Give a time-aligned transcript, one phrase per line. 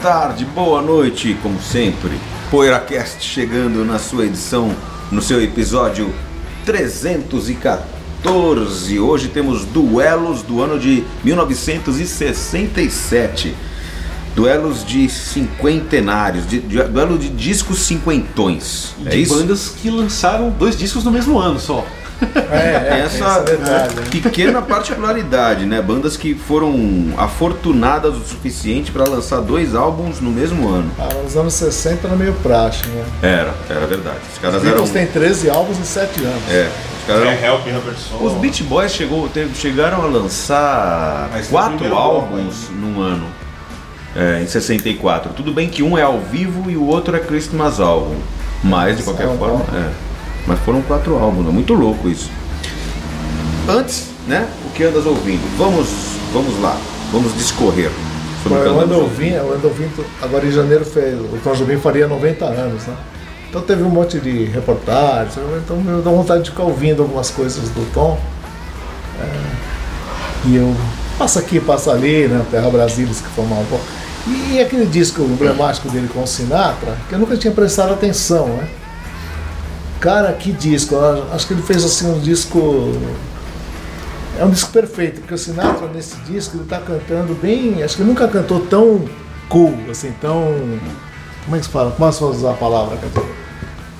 [0.00, 2.12] tarde, boa noite, como sempre.
[2.50, 4.72] PoeiraCast chegando na sua edição,
[5.10, 6.14] no seu episódio
[6.64, 8.98] 314.
[9.00, 13.54] Hoje temos duelos do ano de 1967.
[14.34, 18.94] Duelos de cinquentenários, de, de- duelo de discos cinquentões.
[19.04, 19.34] É de isso?
[19.36, 21.84] bandas que lançaram dois discos no mesmo ano só.
[22.50, 25.80] É, Tem essa isso é pequena particularidade, né?
[25.80, 26.74] Bandas que foram
[27.16, 30.90] afortunadas o suficiente para lançar dois álbuns no mesmo ano.
[30.98, 33.04] Ah, nos anos 60 era meio praxe, né?
[33.22, 34.18] Era, era verdade.
[34.32, 34.76] Os caras Os eram.
[34.82, 36.42] Beatles têm 13 álbuns em 7 anos.
[36.50, 36.68] É,
[37.00, 37.44] os caras eram.
[37.44, 38.16] Help, Robertson.
[38.20, 43.26] Os Beach Boys chegou, teve- chegaram a lançar Mas quatro álbuns num ano.
[44.16, 45.32] é, em 64.
[45.34, 48.16] Tudo bem que um é ao vivo e o outro é Christmas álbum.
[48.64, 49.64] Mas de qualquer É um forma.
[49.72, 50.07] é.
[50.48, 52.30] Mas foram quatro álbuns, é muito louco isso.
[53.68, 54.48] Antes, né?
[54.66, 55.42] O que andas ouvindo?
[55.58, 55.88] Vamos,
[56.32, 56.76] vamos lá,
[57.12, 57.90] vamos discorrer
[58.42, 62.08] sobre o andamos ouvindo, eu ando ouvindo, agora em janeiro fez, o Tom Jobim faria
[62.08, 62.96] 90 anos, né?
[63.50, 67.68] Então teve um monte de reportagens, então me dá vontade de ficar ouvindo algumas coisas
[67.70, 68.18] do Tom.
[69.20, 70.74] É, e eu
[71.18, 72.44] passo aqui, passo ali, né?
[72.50, 73.84] Terra Brasilis que formava um pouco.
[74.26, 78.68] E aquele disco emblemático dele com o Sinatra, que eu nunca tinha prestado atenção, né?
[80.00, 80.96] Cara, que disco!
[81.32, 82.92] Acho que ele fez assim um disco
[84.38, 87.82] é um disco perfeito, porque o Sinatra nesse disco ele tá cantando bem.
[87.82, 89.04] Acho que ele nunca cantou tão
[89.48, 90.54] cool, assim, tão.
[91.44, 91.90] Como é que se fala?
[91.90, 92.96] Como é que se usar a palavra?
[92.96, 93.38] Dizer,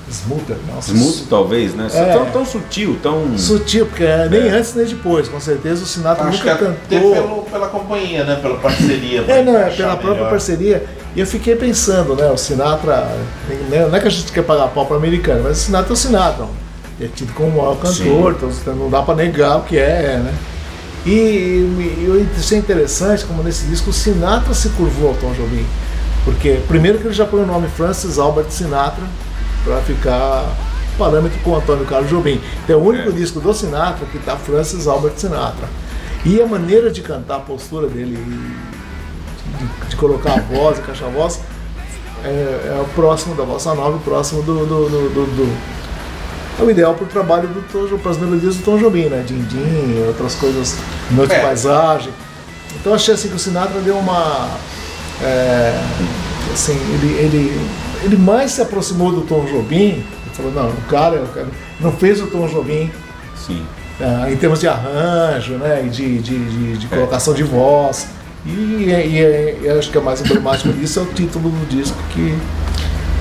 [0.09, 0.91] Smoother, nossa.
[0.91, 1.87] Smooth, talvez, né?
[1.93, 2.13] É.
[2.13, 3.37] Tão, tão sutil, tão.
[3.37, 6.99] Sutil, porque é nem antes nem depois, com certeza o Sinatra Acho que nunca até
[6.99, 7.13] cantou.
[7.13, 8.35] pelo, pela companhia, né?
[8.41, 9.25] Pela parceria.
[9.27, 10.29] É, não, é pela própria melhor.
[10.29, 10.85] parceria.
[11.15, 12.29] E eu fiquei pensando, né?
[12.29, 13.17] O Sinatra.
[13.69, 15.93] né, Não é que a gente quer pagar pau para americano, mas o Sinatra é
[15.93, 16.45] o Sinatra.
[17.01, 20.33] É tido como o maior cantor, então não dá para negar o que é, né?
[21.05, 25.65] E, e, eu achei interessante como nesse disco o Sinatra se curvou ao Tom Jobim.
[26.25, 29.03] Porque, primeiro, que ele já põe o nome Francis Albert Sinatra
[29.63, 30.45] para ficar
[30.97, 32.41] parâmetro com o Antônio Carlos Jobim.
[32.65, 33.11] Então, é o único É.
[33.13, 35.69] disco do Sinatra que tá Francis Albert Sinatra.
[36.25, 38.17] E a maneira de cantar, a postura dele,
[39.89, 41.39] de, colocar a voz, encaixar a voz,
[42.23, 42.27] é,
[42.77, 45.79] é o próximo da bossa nova, e próximo do, do, do, do- do-
[46.59, 49.23] é o ideal para o trabalho do Tom, para as melodias do Tom Jobim, né?
[49.25, 50.75] Din-din, outras coisas,
[51.11, 51.39] noite É.
[51.39, 52.11] paisagem.
[52.75, 54.49] Então achei assim que o Sinatra deu uma.
[55.23, 55.81] é,
[56.53, 57.67] assim, ele, ele,
[58.03, 60.03] ele mais se aproximou do Tom Jobim.
[60.03, 61.47] Ele falou, não, o cara, o cara
[61.79, 62.91] não fez o Tom Jobim
[63.37, 63.65] Sim.
[64.01, 68.07] ah, em termos de arranjo, né, e de, de, de, de colocação de voz.
[68.45, 72.37] E, e- e acho que é mais emblemático disso é o título do disco, que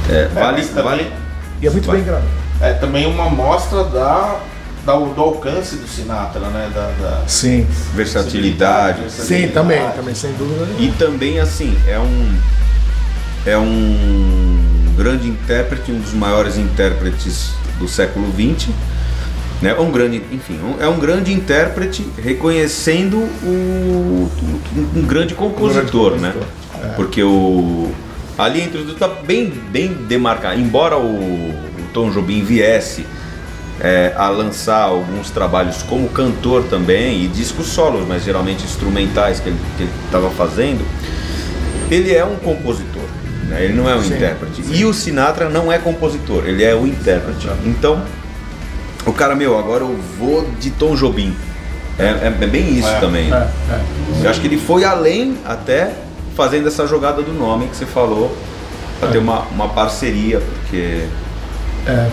[0.09, 1.13] É, vale, mas também- vale.
[1.61, 1.97] e é muito Vai.
[1.97, 2.27] bem gravado.
[2.61, 4.41] É também uma mostra da,
[4.87, 6.71] da- do alcance do Sinatra, né?
[6.75, 9.11] Da, da Sim, Versatilidade.
[9.11, 10.65] sim, também, também, sem dúvida.
[10.67, 10.81] nenhuma.
[10.81, 12.39] E também assim, é um
[13.47, 14.59] é um
[14.97, 18.69] grande intérprete, um dos maiores intérpretes do século XX,
[19.63, 19.75] né?
[19.75, 24.31] Um grande, enfim, um- é um grande intérprete reconhecendo o,
[24.77, 26.33] um, um grande compositor, né?
[26.33, 26.95] compositor, é.
[26.95, 27.91] Porque o
[28.37, 31.55] ali entre os dois tá bem bem demarcado, embora o, o
[31.93, 33.05] Tom Jobim viesse
[33.81, 39.49] é, a lançar alguns trabalhos como cantor também e discos solos, mas geralmente instrumentais que
[39.49, 39.59] ele
[40.05, 40.85] estava fazendo.
[41.91, 43.03] Ele é um compositor,
[43.49, 43.65] né?
[43.65, 44.63] ele não é um Sim, intérprete.
[44.71, 47.49] E o Sinatra não é compositor, ele é o intérprete.
[47.65, 48.03] Então,
[49.09, 51.35] o cara, meu, agora eu vou de Tom Jobim.
[51.99, 53.33] É, é- é bem isso É, também.
[53.33, 53.81] É, é.
[54.25, 55.93] Eu acho que ele foi além até
[56.37, 58.37] fazendo essa jogada do nome que você falou,
[59.01, 61.05] para ter uma, uma parceria, porque
[61.87, 62.09] É.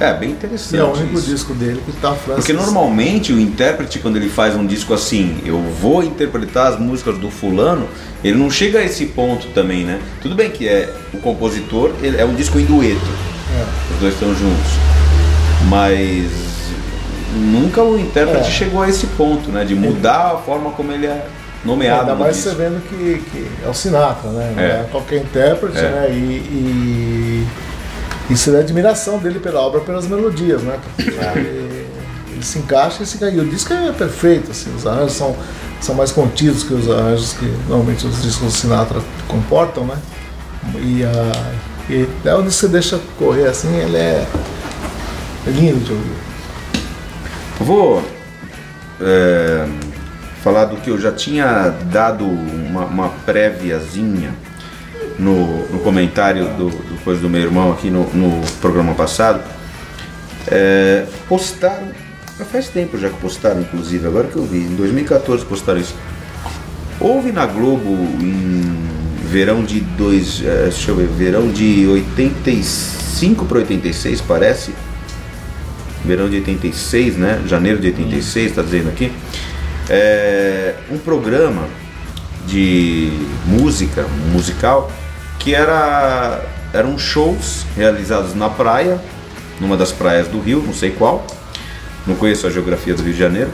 [0.00, 0.76] é bem interessante.
[0.76, 1.26] E é o único isso.
[1.26, 2.44] disco dele que tá Francis.
[2.46, 7.18] Porque normalmente o intérprete, quando ele faz um disco assim, eu vou interpretar as músicas
[7.18, 7.86] do fulano,
[8.22, 9.98] ele não chega a esse ponto também, né?
[10.22, 13.00] Tudo bem que é o compositor, ele- é um disco em dueto,
[13.58, 13.94] É.
[13.94, 14.72] os dois estão juntos.
[15.68, 16.30] Mas
[17.34, 18.50] nunca o intérprete É.
[18.50, 19.64] chegou a esse ponto, né?
[19.64, 21.26] De mudar a forma como ele é.
[21.64, 22.02] nomeado.
[22.10, 22.50] Ainda mais disco.
[22.50, 24.54] você vendo que, que é o Sinatra, né?
[24.56, 24.62] É.
[24.62, 25.82] é qualquer intérprete, É.
[25.82, 26.08] né?
[26.10, 27.46] E,
[28.28, 30.78] e isso é a admiração dele pela obra, pelas melodias, né?
[30.96, 31.86] Porque ele,
[32.32, 33.36] ele se encaixa e se cai.
[33.38, 35.34] O disco é perfeito, assim, os arranjos são,
[35.80, 39.96] são mais contidos que os arranjos que normalmente os discos do Sinatra comportam, né?
[40.76, 41.32] E, a,
[41.90, 44.26] e é onde você deixa correr assim, ele é,
[45.46, 46.34] é lindo ouvir.
[47.60, 48.02] Vou
[49.00, 49.66] é,
[50.42, 54.34] falar do que eu já tinha dado uma, uma préviazinha
[55.18, 59.42] no, no comentário do, do coisa do meu irmão aqui no, no programa passado.
[60.46, 61.88] É, postaram,
[62.38, 65.94] já faz tempo já que postaram, inclusive, agora que eu vi, em 2014 postaram isso.
[67.00, 68.84] Houve na Globo em
[69.28, 74.74] verão de dois, é, deixa eu ver, verão de 85 para 86 parece,
[76.04, 77.42] verão de 86, né?
[77.46, 79.12] Janeiro de 86, está dizendo aqui.
[79.88, 81.66] É, um programa
[82.46, 83.10] de
[83.46, 84.90] música, musical,
[85.38, 86.42] que era
[86.72, 89.00] eram shows realizados na praia,
[89.60, 91.24] numa das praias do Rio, não sei qual.
[92.04, 93.50] Não conheço a geografia do Rio de Janeiro,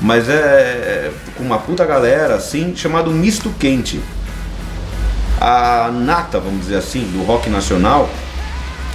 [0.00, 4.00] mas é, é com uma puta galera assim, chamado misto quente.
[5.40, 8.10] A nata, vamos dizer assim, do rock nacional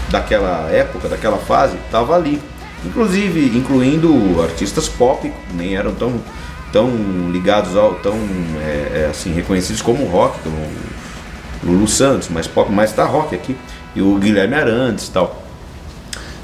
[0.10, 2.40] daquela época, daquela fase, estava ali.
[2.86, 6.14] Inclusive, incluindo artistas pop, nem eram tão,
[6.72, 6.90] tão
[7.32, 8.16] ligados ao, tão
[8.62, 10.56] é, é, assim, reconhecidos como rock, como
[11.64, 13.56] Lulu Santos, mas pop, mas tá rock aqui,
[13.96, 15.44] e o Guilherme Arantes e tal.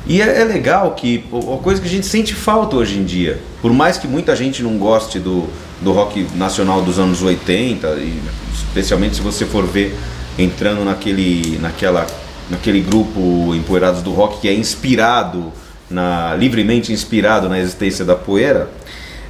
[0.08, 3.40] E é, é legal que, uma coisa que a gente sente falta hoje em dia,
[3.62, 5.48] por mais que muita gente não goste do,
[5.80, 8.20] do rock nacional dos anos 80, e
[8.54, 9.96] especialmente se você for ver
[10.40, 12.08] entrando naquele, naquela,
[12.50, 15.52] naquele grupo Empoeirados do Rock que é inspirado,
[15.92, 18.70] na, livremente inspirado na existência da poeira,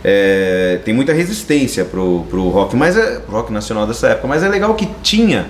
[0.03, 4.41] é, tem muita resistência pro, pro rock, mas é pro rock nacional dessa época, mas
[4.43, 5.45] é legal que tinha,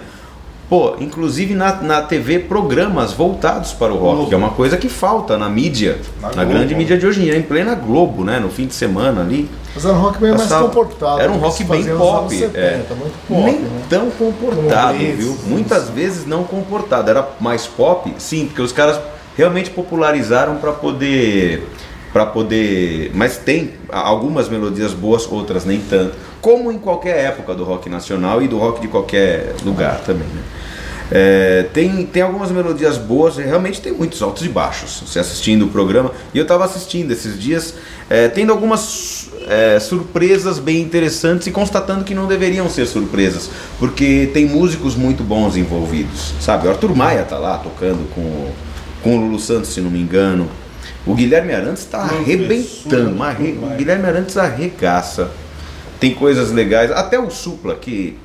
[0.69, 4.89] pô, inclusive na, na TV programas voltados para o rock, que é uma coisa que
[4.89, 6.49] falta na mídia, Na na, Globo.
[6.51, 9.49] grande mídia de hoje em dia, em plena Globo, né, no fim de semana ali.
[9.73, 11.21] Mas era um rock bem mais Passava- comportado.
[11.21, 12.83] Era um que rock bem pop, anos 70, é.
[12.89, 13.81] pop, Nem né?
[13.89, 15.31] tão comportado, Como viu?
[15.31, 15.39] isso.
[15.47, 17.09] Muitas vezes não comportado.
[17.09, 18.99] Era mais pop, sim, porque os caras
[19.41, 21.67] realmente popularizaram para poder
[22.13, 27.63] para poder, mas tem algumas melodias boas, outras nem tanto, como em qualquer época do
[27.63, 30.41] rock nacional e do rock de qualquer lugar também, né?
[31.13, 35.03] É, tem, tem algumas melodias boas, realmente tem muitos altos e baixos.
[35.05, 37.75] Você assistindo o programa, e eu estava assistindo esses dias,
[38.09, 43.49] é, tendo algumas é, surpresas bem interessantes e constatando que não deveriam ser surpresas,
[43.79, 46.67] porque tem músicos muito bons envolvidos, sabe?
[46.67, 48.51] O Arthur Maia tá lá tocando com,
[49.03, 50.49] com o Lulu Santos, se não me engano.
[51.05, 55.29] O Guilherme Arantes está arrebentando, arre- o Guilherme Arantes arregaça.
[55.99, 58.17] Tem coisas legais, até o Supla, que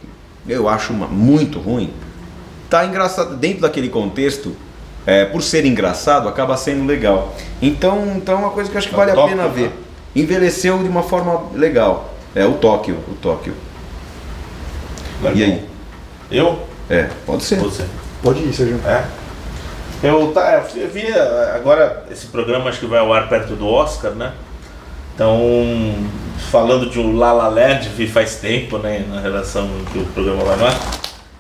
[0.48, 1.90] eu acho uma- muito ruim,
[2.70, 4.54] tá engraçado dentro daquele contexto.
[5.08, 7.32] é, por ser engraçado, acaba sendo legal.
[7.62, 9.54] Então, então é uma coisa que eu acho que É vale a Tóquio, pena né?
[9.54, 9.70] ver.
[10.20, 12.12] Envelheceu de uma forma legal.
[12.34, 13.54] É o Tóquio, o Tóquio.
[15.34, 15.64] E aí?
[16.28, 16.58] Eu?
[16.90, 17.60] É, pode ser.
[17.60, 17.84] Você.
[18.20, 18.80] Pode ir, Sérgio.
[18.84, 19.04] É.
[20.02, 21.06] Eu, tá, eu vi
[21.54, 24.32] agora esse programa acho que vai ao ar perto do Oscar, né?
[25.14, 25.40] Então,
[26.50, 30.44] falando de um La La Land, vi faz tempo, né, na relação que o programa
[30.44, 30.80] vai no.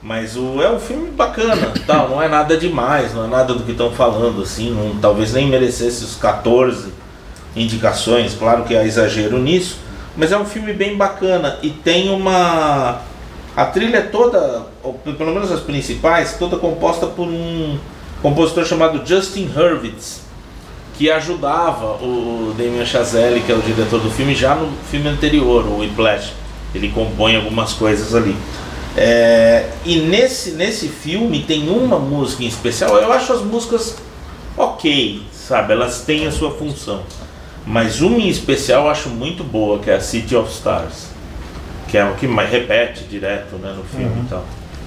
[0.02, 3.64] Mas o, é um filme bacana, tal, não é nada demais, não é nada do
[3.64, 6.90] que estão falando, assim, não, talvez nem merecesse os 14
[7.54, 9.78] indicações, claro que há exagero nisso,
[10.16, 13.02] mas é um filme bem bacana e tem uma.
[13.54, 14.62] A trilha é toda,
[15.18, 17.78] pelo menos as principais, toda composta por um
[18.22, 20.22] compositor chamado Justin Hurwitz,
[20.96, 25.66] que ajudava o Damien Chazelle, que é o diretor do filme, já no filme anterior,
[25.66, 26.32] o Whiplash.
[26.74, 28.36] Ele compõe algumas coisas ali.
[28.96, 33.96] É, e nesse, nesse filme tem uma música em especial, eu acho as músicas
[34.56, 35.74] ok, sabe?
[35.74, 37.02] Elas têm a sua função.
[37.66, 41.08] Mas uma em especial eu acho muito boa, que é a City of Stars.
[41.88, 44.44] Que é o que mais repete direto né, no filme e tal.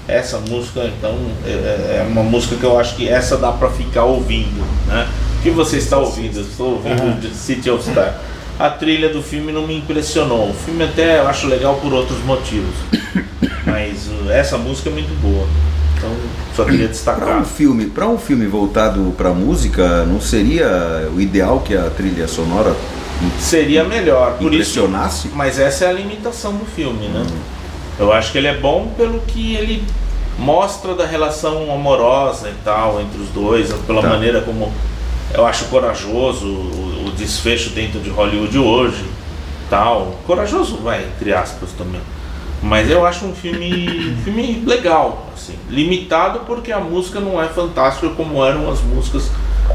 [0.10, 4.06] Essa música, então, é, é uma música que eu acho que essa dá pra ficar
[4.06, 5.08] ouvindo, né?
[5.38, 6.38] O que você está ouvindo?
[6.38, 8.16] Eu estou ouvindo de City of Stars.
[8.60, 10.50] A trilha do filme não me impressionou.
[10.50, 12.76] O filme até eu acho legal por outros motivos.
[13.66, 15.48] Mas uh, essa música é muito boa.
[15.98, 16.12] Então,
[16.56, 17.42] só queria Para destacar.
[17.42, 22.28] um filme, para um filme voltado para música, não seria o ideal que a trilha
[22.28, 22.76] sonora
[23.40, 24.38] Seria melhor.
[24.38, 25.30] Por isso, impressionasse?
[25.34, 27.26] Mas essa é a limitação do filme, né?
[28.00, 29.84] Eu acho que ele é bom pelo que ele
[30.38, 34.10] mostra da relação amorosa e tal entre os dois, pela Tá.
[34.10, 34.72] maneira como
[35.34, 39.04] eu acho corajoso o, o desfecho dentro de Hollywood hoje,
[39.70, 40.16] tal.
[40.26, 42.02] Corajoso, vai, entre aspas também.
[42.62, 47.48] Mas eu acho um filme, um filme legal, assim, limitado porque a música não é
[47.48, 49.30] fantástica como eram as músicas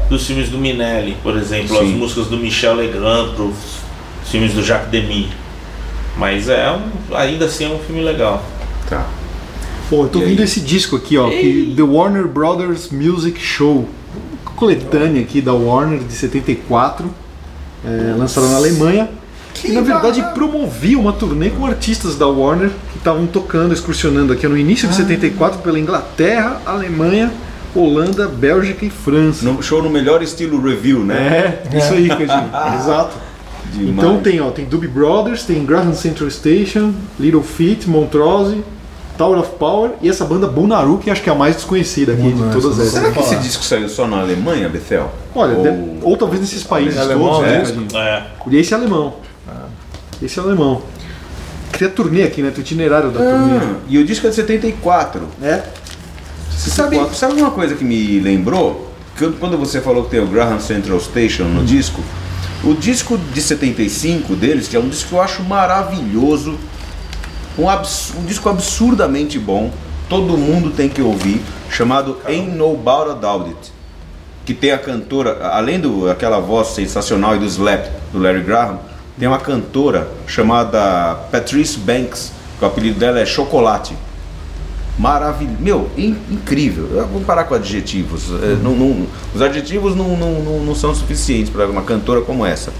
[0.09, 1.95] dos filmes do Minelli, por exemplo, as Sim.
[1.95, 5.29] músicas do Michel Legrand os filmes do Jacques Demy.
[6.17, 8.43] Mas é um, ainda assim é um filme legal.
[8.89, 9.05] Tá.
[9.89, 10.45] Pô, eu tô E vendo aí?
[10.45, 13.87] esse disco aqui, ó, que The Warner Brothers Music Show.
[14.55, 17.05] Coletânea aqui da Warner de 74,
[17.83, 19.09] é, lançada na Alemanha.
[19.63, 24.47] e na verdade promovia uma turnê com artistas da Warner que estavam tocando, excursionando aqui
[24.47, 27.33] no início de 74 pela Inglaterra, Alemanha,
[27.75, 29.43] Holanda, Bélgica e França.
[29.45, 31.59] No, show no melhor estilo review, né?
[31.73, 32.49] É, isso aí, Cadinho.
[32.79, 33.15] Exato.
[33.73, 33.97] Demais.
[33.97, 38.63] Então tem, ó, tem Doobie Brothers, tem Graham Central Station, Little Feat, Montrose,
[39.17, 42.31] Tower of Power e essa banda Bonaru, que acho que é a mais desconhecida aqui
[42.33, 42.93] de todas essas.
[42.93, 45.09] Será que esse disco saiu só na Alemanha, Bethel?
[45.33, 48.23] Olha, ou, deve- ou talvez nesses países Alemão, todos, né, né?
[48.47, 48.49] É.
[48.49, 49.13] E esse é alemão.
[50.21, 50.81] Esse é alemão.
[51.71, 52.49] Cria turnê aqui, né?
[52.51, 53.57] Tem o itinerário da turnê.
[53.57, 55.21] Ah, e o disco é de 74.
[55.41, 55.61] É.
[56.49, 58.91] Você sabe, sabe uma coisa que me lembrou?
[59.17, 62.01] Que quando você falou que tem o Graham Central Station no disco,
[62.63, 66.57] o disco de 75 deles, que é um disco que eu acho maravilhoso,
[67.57, 69.71] um, abs- um disco absurdamente bom,
[70.09, 73.71] todo mundo tem que ouvir, chamado Ain't No About a Doubt It,
[74.45, 78.79] que tem a cantora, além do aquela voz sensacional e do slap do Larry Graham,
[79.17, 83.95] tem uma cantora chamada Patrice Banks, que o apelido dela é Chocolate.
[84.97, 85.57] Maravilhoso.
[85.59, 86.87] Meu, in- incrível.
[86.91, 88.23] Eu vou parar com adjetivos.
[88.41, 92.45] É, não- não- os adjetivos não, não, não, não são suficientes para uma cantora como
[92.45, 92.71] essa.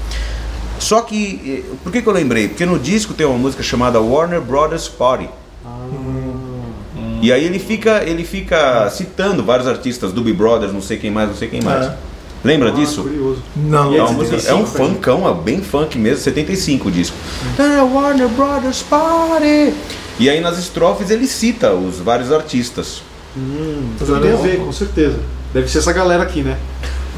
[0.79, 2.47] Só que, eh, por que, que eu lembrei?
[2.47, 5.29] Porque no disco tem uma música chamada Warner Brothers Party.
[7.21, 11.29] E aí ele fica, ele fica citando vários artistas, Doobie Brothers, não sei quem mais,
[11.29, 11.85] não sei quem mais.
[11.87, 11.95] É.
[12.43, 13.01] Lembra Ah, disso?
[13.01, 13.41] curioso.
[13.55, 16.91] Não, É, é uma música- é 75, um funkão, é bem funk mesmo, 75 o
[16.91, 17.15] disco.
[17.57, 19.73] É, Warner Brothers Party.
[20.19, 23.01] E aí nas estrofes ele cita os vários artistas.
[23.99, 25.19] Mas Tem a ver, com certeza.
[25.53, 26.57] Deve ser essa galera aqui, né?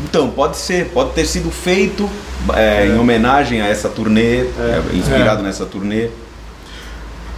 [0.03, 2.07] Então, pode ser, pode ter sido feito
[2.55, 6.09] é, em homenagem a essa turnê, é, inspirado nessa turnê.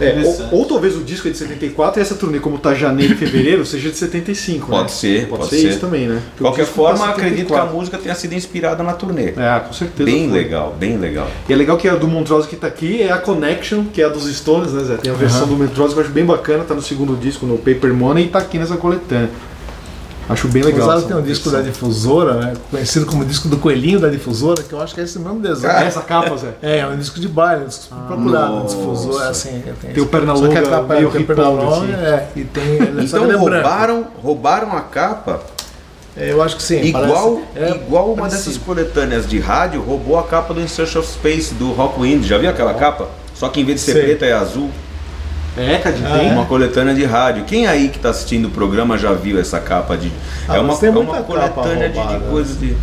[0.00, 3.14] É, ou, ou talvez o disco é de 74 e essa turnê, como tá janeiro
[3.14, 4.66] e fevereiro, seja de 75.
[4.66, 4.88] Pode né?
[4.88, 5.68] ser, pode, pode ser, ser.
[5.68, 6.22] isso também, né?
[6.34, 7.76] De qualquer tá forma, acredito que a 74.
[7.76, 9.34] música tenha sido inspirada na turnê.
[9.36, 10.04] É, com certeza.
[10.10, 10.38] Bem foi.
[10.38, 11.28] legal, bem legal.
[11.48, 14.06] E é legal que a do Montrose que tá aqui é a Connection, que é
[14.06, 14.96] a dos Stones, né, Zé?
[14.96, 17.58] Tem a versão do Montrose que eu acho bem bacana, tá no segundo disco, no
[17.58, 19.30] Paper Money, e tá aqui nessa coletânea.
[20.32, 20.92] Acho bem legal.
[20.96, 22.54] Essa tem um disco da difusora, né?
[22.70, 25.72] Conhecido como disco do coelhinho da difusora, que eu acho que é esse mesmo desenho.
[25.72, 26.48] É essa capa, Zé?
[26.62, 28.76] É, é um disco de baile, um disco procurado, nossa.
[28.76, 29.62] difusor, assim.
[29.92, 31.94] Tem o perna Só que a longa, capa meio tem o hip perna hop, longa,
[31.94, 32.04] assim.
[32.04, 32.78] é, e tem.
[33.04, 35.40] Então é roubaram, roubaram a capa
[36.16, 36.80] É, Eu acho que sim.
[36.82, 38.44] igual, parece- é igual uma parecido.
[38.50, 42.24] dessas coletâneas de rádio roubou a capa do In Search of Space do Rockwind.
[42.26, 43.08] Já viu aquela capa?
[43.34, 44.02] Só que em vez de ser Sei.
[44.02, 44.70] preta é azul.
[45.56, 46.28] É, Cadinho, Ah, tem.
[46.28, 46.32] é?
[46.32, 47.44] Uma coletânea de rádio.
[47.44, 50.12] Quem aí que está assistindo o programa já viu essa capa de.
[50.48, 52.24] Ah, é uma, é muita uma coletânea de, de roubada.
[52.30, 52.76] coisas de.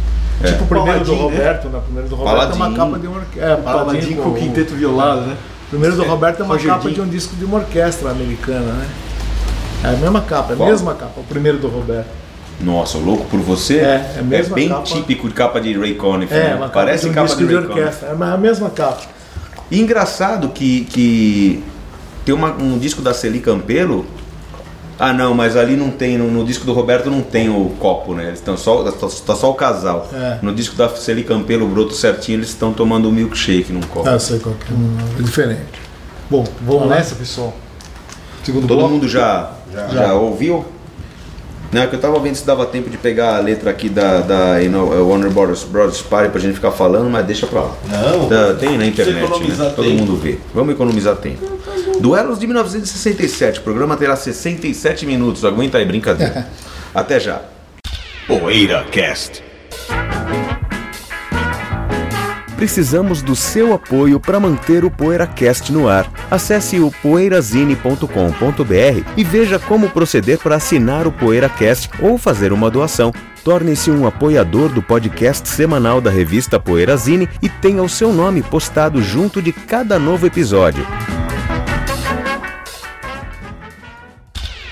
[0.45, 1.23] Tipo o primeiro do Paladin, né?
[1.23, 1.77] Roberto, né?
[1.77, 3.51] O primeiro do Roberto é uma capa de uma orquestra.
[3.51, 5.37] É, Paladin com o quinteto violado, né?
[5.65, 8.71] O primeiro do Roberto é uma Roger capa de um disco de uma orquestra americana,
[8.73, 8.87] né?
[9.83, 12.07] É a mesma capa, é a mesma capa, o primeiro do Roberto.
[12.61, 13.77] Nossa, louco por você?
[13.77, 14.83] É, é a mesma bem capa.
[14.83, 16.33] típico de capa de Ray Conniff.
[16.33, 16.55] É, né?
[16.55, 19.01] uma capa Parece de um capa disco de de, orquestra, é a mesma capa.
[19.69, 21.63] E engraçado que, que
[22.27, 24.05] tem uma- um disco da Celi Campelo.
[24.99, 28.13] Ah não, mas ali não tem, no, no disco do Roberto não tem o copo,
[28.13, 28.25] né?
[28.27, 30.09] Eles estão só, tá, tá só o casal.
[30.13, 30.39] É.
[30.41, 34.09] No disco da Celi Campelo, o broto certinho, eles estão tomando um milkshake num copo.
[34.09, 35.19] Ah, sei qual que é.
[35.19, 35.61] É diferente.
[36.29, 37.15] Bom, vamos nessa.
[37.15, 37.53] pessoal.
[38.43, 38.93] Segundo Todo bloco.
[38.95, 39.51] mundo já,
[39.93, 40.13] já.
[40.15, 40.65] ouviu?
[41.71, 44.21] Não, é que eu tava vendo se dava tempo de pegar a letra aqui da,
[44.21, 47.71] da you know, Warner Brothers, Brothers Party pra gente ficar falando, mas deixa pra lá.
[47.89, 48.27] Não.
[48.27, 49.27] Tá, tem na internet, né?
[49.75, 49.99] todo tempo.
[49.99, 50.37] mundo vê.
[50.55, 51.45] Vamos economizar tempo.
[51.99, 56.47] Duelos de 1967, o programa terá 67 minutos, aguenta aí, brincadeira.
[56.93, 57.41] Até já.
[58.27, 59.43] Poeira Cast.
[62.55, 66.11] Precisamos do seu apoio para manter o PoeiraCast no ar.
[66.29, 73.13] Acesse o poeirazine.com.br e veja como proceder para assinar o PoeiraCast ou fazer uma doação.
[73.43, 79.03] Torne-se um apoiador do podcast semanal da revista Poeirazine e tenha o seu nome postado
[79.03, 80.85] junto de cada novo episódio.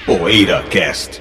[0.05, 1.19] Poeira Cast.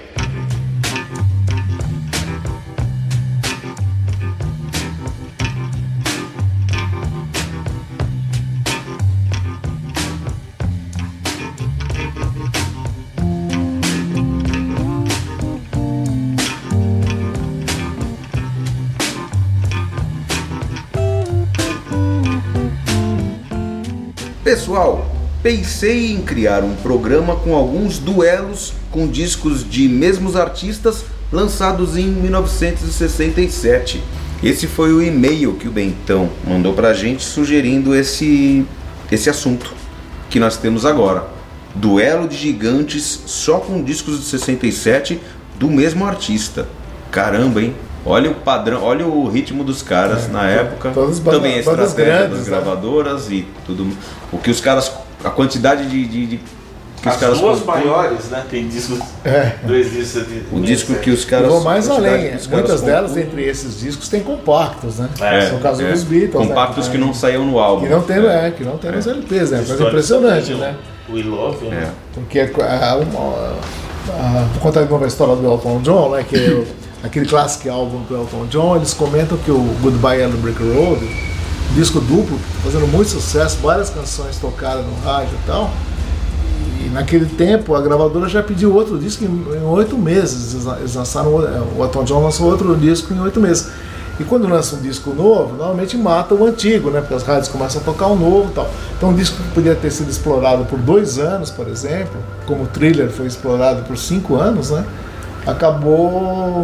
[24.45, 25.13] Pessoal,
[25.45, 32.07] pensei em criar um programa com alguns duelos com discos de mesmos artistas lançados em
[32.07, 34.03] 1967.
[34.43, 38.65] Esse foi o e-mail que o Bentão mandou pra gente sugerindo esse,
[39.13, 39.71] esse assunto
[40.31, 41.27] que nós temos agora.
[41.75, 45.21] Duelo de gigantes só com discos de 67
[45.59, 46.67] do mesmo artista.
[47.11, 47.75] Caramba, hein?
[48.07, 50.91] Olha o padrão, olha o ritmo dos caras É, na época.
[50.91, 52.51] bandas- Também a estratégia grandes, das né?
[52.51, 53.87] gravadoras e tudo.
[54.33, 54.91] O que os caras.
[55.25, 56.07] A quantidade de.
[56.07, 56.40] de- de-
[57.02, 57.85] que os As caras duas compõem.
[57.87, 58.45] maiores, né?
[58.50, 58.99] Tem discos.
[59.26, 59.57] É.
[59.64, 60.43] Dois discos de.
[60.50, 61.49] O disco que os Eu caras.
[61.49, 62.35] vou mais além.
[62.35, 63.25] os caras Muitas delas, compõem.
[63.26, 65.09] entre esses discos, tem compactos, né?
[65.21, 65.90] É, São o caso é.
[65.93, 66.49] dos Beatles.
[66.49, 66.93] Compactos né?
[66.93, 67.83] que não saíam no álbum.
[67.87, 69.62] Que não tem, é, que não tem nos LPs, né?
[69.66, 70.76] Coisa impressionante, né?
[71.09, 71.71] O We Love, É.
[71.71, 71.90] né?
[72.14, 73.57] Porque a, uma,
[74.09, 76.25] a, vou contar de novo a história do Elton John, né?
[76.26, 76.66] Que é o-
[77.02, 81.34] aquele clássico álbum do Elton John, eles comentam que o Goodbye Yellow Brick Road, um
[81.75, 85.71] disco duplo, fazendo muito sucesso, várias canções tocaram no rádio e tal.
[86.85, 90.54] E naquele tempo a gravadora já pediu outro disco em oito meses.
[90.54, 93.68] Eles- lançaram, o Elton John lançou outro disco em oito meses.
[94.21, 97.00] E quando lança um disco novo, normalmente mata o antigo, né?
[97.00, 98.71] Porque as rádios começam a tocar o novo e tal.
[98.97, 102.16] Então um disco que podia ter sido explorado por dois anos, por exemplo,
[102.47, 104.85] como o thriller foi explorado por cinco anos, né?
[105.47, 106.11] Acabou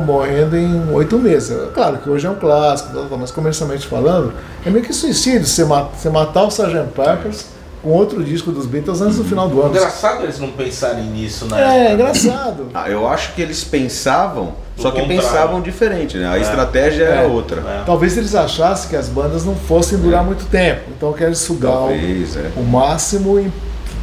[0.07, 1.51] morrendo em oito meses.
[1.51, 4.33] É Claro que hoje é um clássico, tal, tal, mas comercialmente falando,
[4.65, 6.89] é meio que suicídio você ma- você matar o Sgt.
[6.95, 7.47] Peppers
[7.83, 9.71] com outro disco dos Beatles antes do final do ano.
[9.75, 11.93] Engraçado eles não pensarem nisso na É, época.
[11.95, 12.67] engraçado.
[12.75, 15.23] Ah, eu acho que eles pensavam, Do só que contrário.
[15.23, 16.27] pensavam diferente, né?
[16.29, 16.41] A É.
[16.43, 17.27] estratégia era É.
[17.27, 17.61] outra.
[17.63, 17.83] É.
[17.87, 21.79] Talvez eles achassem que as bandas não fossem durar muito tempo, então querem sugar o,
[21.89, 22.51] Talvez, é.
[22.57, 23.51] o máximo em,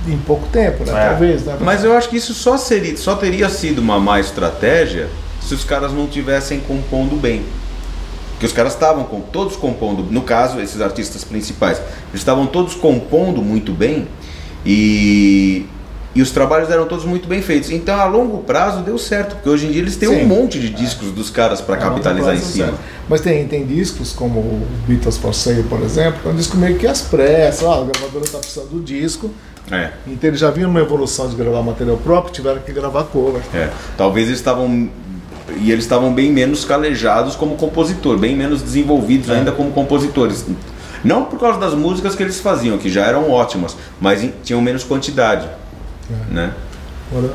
[0.07, 0.91] em pouco tempo, né?
[0.91, 1.09] É.
[1.09, 1.57] Talvez, né?
[1.59, 5.07] Mas eu acho que isso só, seria, só teria sido uma má estratégia
[5.41, 7.43] se os caras não tivessem compondo bem.
[8.31, 11.77] Porque os caras estavam com, todos compondo, no caso, esses artistas principais,
[12.09, 14.07] eles estavam todos compondo muito bem
[14.63, 15.65] e,
[16.13, 17.71] e os trabalhos eram todos muito bem feitos.
[17.71, 20.21] Então a longo prazo deu certo, porque hoje em dia eles têm Sim.
[20.23, 22.65] um monte de discos dos caras para É, capitalizar em cima.
[22.67, 22.79] certo.
[23.09, 26.58] Mas tem, tem discos como o Beatles for Sale, por exemplo, que é um disco
[26.58, 29.32] meio que às pressas, ó, a gravadora está precisando do disco,
[29.69, 29.91] É.
[30.08, 33.41] então eles já vinham numa evolução de gravar material próprio, tiveram que gravar cover.
[33.53, 34.89] É, talvez eles estavam
[35.60, 40.45] e eles estavam bem menos calejados como compositor, bem menos desenvolvidos ainda como compositores.
[41.03, 44.84] Não por causa das músicas que eles faziam, que já eram ótimas, mas tinham menos
[44.84, 45.47] quantidade,
[46.30, 46.51] né?
[47.12, 47.34] Agora,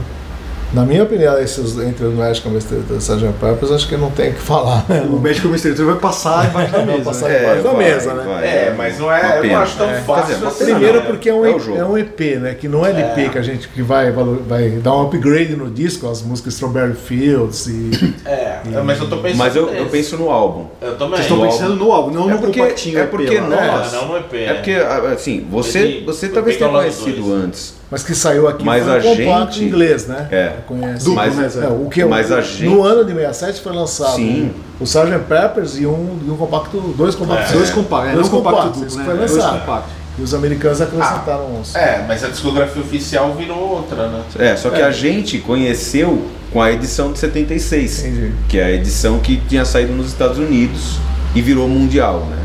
[0.72, 3.26] Na minha opinião, esses, entre o Magic Mystery e o Sgt.
[3.38, 4.86] Peppers, acho que não tem o que falar.
[4.88, 5.02] Né?
[5.02, 7.04] O médico Mystery vai passar embaixo da Vai mesa.
[7.04, 7.42] passar né?
[7.42, 8.24] embaixo da vai, mesa, né?
[8.26, 9.36] vai, É, mas não é.
[9.36, 9.52] Eu pena.
[9.54, 10.34] não acho tão É, fácil.
[10.34, 11.06] dizer, assim, Primeiro não.
[11.06, 12.54] porque é um, É EP, é um EP, né?
[12.54, 16.08] Que não é LP que a gente que vai, vai dar um upgrade no disco,
[16.08, 18.14] as músicas Strawberry Fields e.
[18.24, 19.38] É, mas eu tô pensando.
[19.38, 20.68] Mas eu, eu penso no álbum.
[20.80, 21.16] Eu também.
[21.18, 22.98] Vocês estão pensando no álbum, não É no porque- compactinho.
[22.98, 23.46] é EP porque lá.
[23.46, 24.34] nós- É, não no EP.
[24.36, 24.72] É porque,
[25.12, 27.81] assim, você, você talvez tenha conhecido antes.
[27.92, 30.26] Mas que saiu aqui Mas foi um compacto gente- inglês, né?
[30.32, 30.52] É.
[30.66, 31.04] Conhece.
[31.04, 31.64] Duplo, Mas- né?
[31.64, 34.50] É, o que Mas o- a gente- No ano de 67 foi lançado Sim.
[34.80, 35.18] o Sgt.
[35.28, 37.50] Peppers e um, e um compacto, dois compactos.
[37.50, 37.54] É.
[37.54, 39.04] Dois compactos, é, Dois compactos, duplo, isso né?
[39.04, 39.60] foi Dois lançado.
[39.60, 39.92] compactos.
[40.18, 41.74] E os americanos acrescentaram uns.
[41.74, 44.22] É, mas a discografia oficial virou outra, né?
[44.38, 44.84] É, só que É.
[44.84, 48.32] a gente conheceu com a edição de 76, Entendi.
[48.48, 50.96] que é a edição que tinha saído nos Estados Unidos
[51.34, 52.38] e virou mundial, né?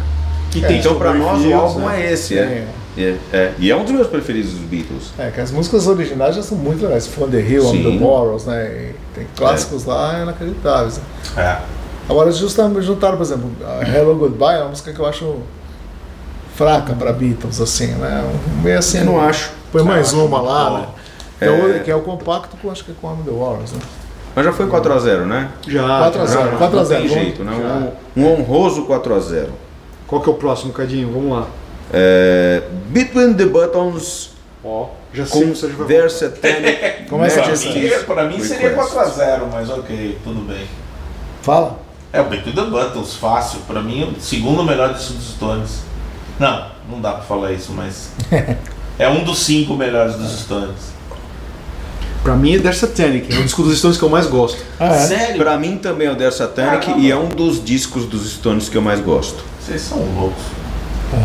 [0.52, 2.04] Que então pra Strawberry nós o álbum né?
[2.06, 2.66] é esse, é.
[2.98, 3.54] É, é.
[3.60, 5.12] E é um dos meus preferidos dos Beatles.
[5.20, 7.06] É, que as músicas originais já são muito legais.
[7.08, 8.66] From the Hill, On the Morals, né?
[8.66, 10.98] E tem clássicos lá inacreditáveis.
[10.98, 11.04] né?
[11.38, 11.58] É.
[12.10, 13.52] Agora, justamente juntaram, por exemplo,
[13.94, 15.36] Hello Goodbye é uma música que eu acho
[16.56, 18.24] fraca pra Beatles, assim, né?
[18.64, 19.00] Meio assim.
[19.00, 19.52] Eu não acho.
[19.72, 20.78] Põe mais acho uma lá, bom.
[20.78, 20.88] né?
[21.40, 21.80] Que é, o, É.
[21.80, 23.80] que é o compacto com, acho que é com On the Morals, né?
[24.36, 25.50] Mas já foi 4x0, né?
[25.68, 25.82] Já.
[26.00, 26.32] 4 a já.
[26.32, 26.52] 0.
[26.52, 27.92] Não 4 a 0, tem jeito, né?
[28.16, 29.48] Um, um honroso 4x0.
[30.08, 31.12] Qual que é o próximo, Cadinho?
[31.12, 31.48] Vamos lá.
[31.94, 34.32] É, Between the Buttons
[34.64, 34.88] Ó.
[35.14, 37.80] Já sei com que você já vai Their Satanic Começa Pra Majesty.
[37.80, 38.94] mim, pra mim seria Request.
[38.94, 40.66] 4x0, mas ok, tudo bem.
[41.42, 41.80] Fala.
[42.12, 43.60] É o Between the Buttons, fácil.
[43.68, 45.80] Pra mim, o segundo melhor disco dos Stones.
[46.40, 48.10] Não, não dá pra falar isso, mas.
[49.00, 50.98] é um dos cinco melhores dos Stones.
[52.24, 54.62] Pra mim é Their Satanic, é um disco dos Stones que eu mais gosto.
[54.80, 55.00] Ah, é?
[55.08, 55.38] Sério?
[55.38, 57.02] Pra mim também é o Their Satanic Caramba.
[57.06, 59.42] e é um dos discos dos Stones que eu mais gosto.
[59.62, 60.44] Vocês são loucos.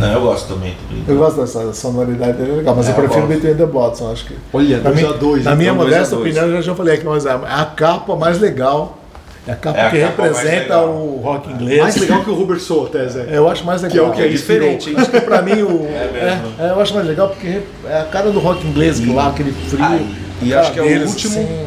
[0.01, 0.75] Não, eu gosto também.
[1.09, 3.27] Eu gosto dessa sonoridade dele, é legal, mas É, eu prefiro.
[3.27, 4.35] Between the Bots, eu acho que.
[4.53, 7.05] Olha, Na 2 minha, a 2 na minha então, modesta opinião, eu já falei aqui,
[7.05, 8.99] mas é a capa mais legal.
[9.47, 11.81] É a capa É a que capa representa o rock inglês.
[11.81, 13.27] Mais legal que o Rubber Soul, até, Zé.
[13.33, 13.97] Eu acho mais legal.
[13.97, 14.97] Que é o que É diferente, hein?
[14.99, 15.85] Acho que pra mim o.
[15.91, 16.53] É é, mesmo.
[16.61, 19.85] é, eu acho mais legal porque é a cara do rock inglês lá, aquele frio.
[19.85, 20.07] Ai,
[20.43, 21.67] e acho que é o último- assim,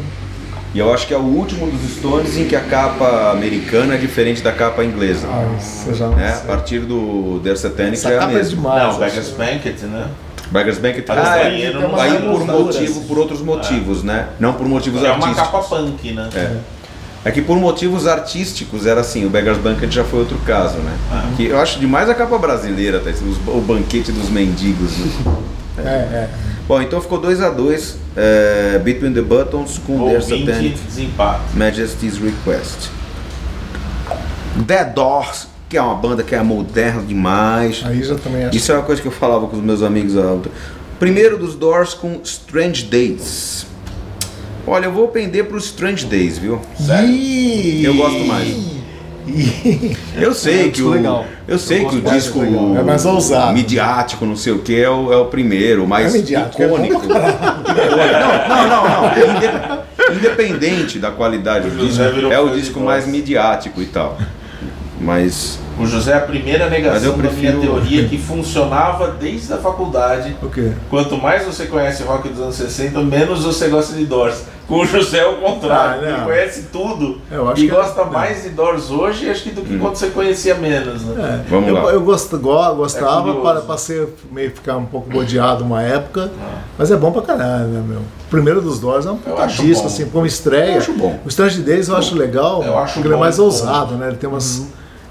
[0.76, 3.96] E eu acho que é o último dos Stones em que a capa americana é
[3.96, 5.26] diferente da capa inglesa.
[5.26, 6.28] ai, você já não né?
[6.28, 6.46] A sei.
[6.46, 8.56] partir do Their Satanic Essa é a capa é mesma.
[8.56, 8.82] demais.
[8.92, 8.98] Não.
[9.00, 10.06] Beggars Banquet, né?
[10.50, 11.04] Beggars Banquet.
[11.08, 14.26] Ah, Ah, é, uma aí por motivo, por outros motivos, né?
[14.38, 15.42] Não por motivos É uma artísticos.
[15.50, 16.28] capa punk, né?
[16.34, 16.56] É.
[17.24, 20.92] É que por motivos artísticos era assim, o Beggars Banquet já foi outro caso, né?
[21.10, 21.24] Ah.
[21.38, 23.10] Que eu acho demais a capa brasileira, tá?
[23.46, 25.06] O banquete dos mendigos, né?
[25.78, 26.28] É, é.
[26.68, 27.96] Bom, então ficou 2 a 2
[28.82, 31.56] Between the Buttons com Ouvinte, Satanic desempate.
[31.56, 32.90] Majesty's Request.
[34.66, 37.82] The Doors, que é uma banda que é moderna demais.
[37.84, 38.56] Aí já também acho.
[38.56, 40.14] Isso é uma coisa que eu falava com os meus amigos.
[40.98, 43.66] Primeiro dos Doors com Strange Days.
[44.66, 46.60] Olha, eu vou pender pro Strange Days, viu?
[46.80, 47.84] Ih!
[47.84, 48.75] Eu gosto mais.
[49.26, 49.96] Ih!
[50.16, 51.26] Eu sei É um que o legal.
[51.48, 52.78] eu sei Eu que o disco é.
[52.78, 53.52] É mais ousado.
[53.52, 56.66] midiático, não sei o que, é o, é o primeiro, o mais É midiático, é
[56.66, 57.02] icônico.
[57.06, 57.18] não,
[58.48, 59.36] não, não, não.
[59.36, 59.86] Inde-
[60.18, 64.16] Independente da qualidade do disco, é o disco mais midiático e tal.
[65.00, 69.08] Mas O José é a primeira Mas eu negação da minha prefiro- teoria que funcionava
[69.08, 70.34] desde a faculdade.
[70.42, 70.72] O quê?
[70.88, 74.42] Quanto mais você conhece rock dos anos 60, menos você gosta de Doors.
[74.66, 76.00] Com o José é o contrário.
[76.02, 76.16] Ah, não.
[76.16, 78.10] Ele conhece tudo Eu acho e que- gosta não.
[78.10, 81.02] mais de Doors hoje acho que do que quando você conhecia menos.
[81.02, 81.44] Né?
[81.46, 81.92] É, Vamos eu, lá.
[81.92, 83.40] eu gostava curioso.
[83.42, 86.30] para, para ser meio ficar um pouco bodeado uma época,
[86.76, 87.98] mas é bom pra caralho, né, meu?
[87.98, 89.86] O primeiro dos Doors é um puta disco, bom.
[89.88, 90.72] assim, como estreia.
[90.72, 91.20] Eu acho bom.
[91.24, 93.44] O Strange Days eu acho legal, Eu acho porque ele é bom, mais bom.
[93.44, 94.08] ousado, né?
[94.08, 94.66] Ele tem umas.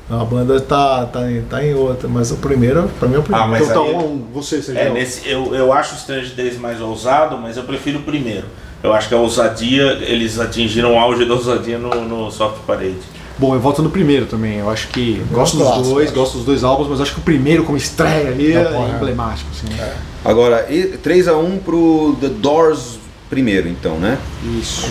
[0.10, 3.24] A banda tá, tá, em, tá em outra, mas o primeiro, pra mim é o
[3.24, 3.46] primeiro.
[3.46, 4.26] Ah, mas Então tá aí- um a um.
[4.34, 4.82] Você, Sérgio.
[4.84, 8.46] É, nesse, eu, eu acho o Strange Days mais ousado, mas eu prefiro o primeiro.
[8.84, 12.98] Eu acho que a ousadia, eles atingiram o auge da ousadia no, no Soft Parade.
[13.39, 14.60] Bom, eu volto no primeiro também.
[14.60, 16.15] Eu acho que gosto dos clássico, dois, acho.
[16.20, 18.89] gosto dos dois álbuns, mas acho que o primeiro como estreia ali é, Tá é.
[18.96, 19.74] emblemático, assim.
[19.76, 19.94] né?
[20.24, 24.18] agora, e- 3 a 1 pro The Doors primeiro, então, né?
[24.62, 24.88] Isso.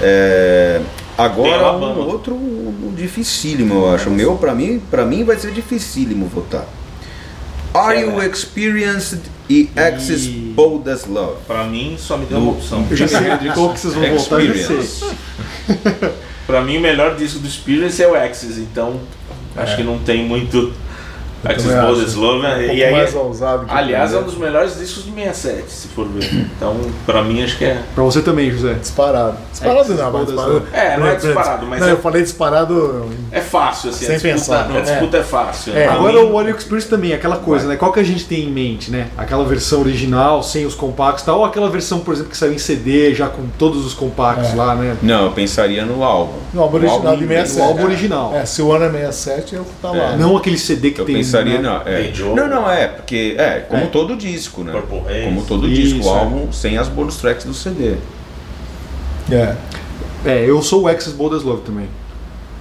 [0.00, 4.08] É, Tem agora um outro um dificílimo, eu acho.
[4.08, 6.66] O meu, pra mim, pra mim vai ser dificílimo votar.
[7.72, 11.38] Are You Experienced e Axis E- Bold as Love?
[11.46, 12.86] Pra mim, só me deu uma opção.
[12.88, 14.40] Eu já sei de qual que vocês vão voltar.
[14.42, 15.04] Experience.
[16.46, 19.00] Pra mim, o melhor disco do Experience é o Axis, então
[19.56, 20.72] acho que não tem muito.
[21.44, 22.38] As Love.
[22.38, 22.74] um né?
[22.74, 25.88] e aí, mais ousado que o aliás, é um dos melhores discos de 67, se
[25.88, 26.24] for ver.
[26.56, 26.76] Então,
[27.06, 27.80] pra mim, acho que é.
[27.94, 28.74] Pra você também, José.
[28.74, 29.36] Disparado.
[29.50, 30.62] Disparado É, não, mas disparado.
[30.72, 33.06] É, não é disparado, mas Não, é- eu falei disparado.
[33.30, 34.06] É fácil, assim.
[34.06, 34.80] Sem a disputa, pensar, A né?
[34.80, 35.76] disputa é, fácil.
[35.76, 37.76] É, Pra Agora mim, o Audio Experience também, aquela coisa, né?
[37.76, 39.08] Qual que a gente tem em mente, né?
[39.16, 42.52] Aquela versão original, sem os compactos e tal, ou aquela versão, por exemplo, que saiu
[42.52, 44.54] em CD, já com todos os compactos É.
[44.54, 44.96] lá, né?
[45.02, 46.34] Não, eu pensaria no álbum.
[46.52, 47.60] No álbum original de 67.
[47.60, 48.34] O álbum original.
[48.34, 50.16] É, se o ano é 67, eu tá lá.
[50.16, 51.16] Não aquele CD que Eu tem.
[51.38, 51.68] Pensaria, né?
[51.68, 51.82] não.
[51.92, 52.12] É.
[52.12, 52.36] Jogo.
[52.36, 53.86] Não, não, é, porque é, como É.
[53.86, 54.72] todo disco, né?
[54.72, 55.24] Purple Haze.
[55.24, 56.18] Como todo Isso, disco, o é.
[56.18, 57.94] álbum sem as bonus tracks do CD.
[59.30, 59.54] É,
[60.24, 61.86] É, eu sou o Access Bold as Love também.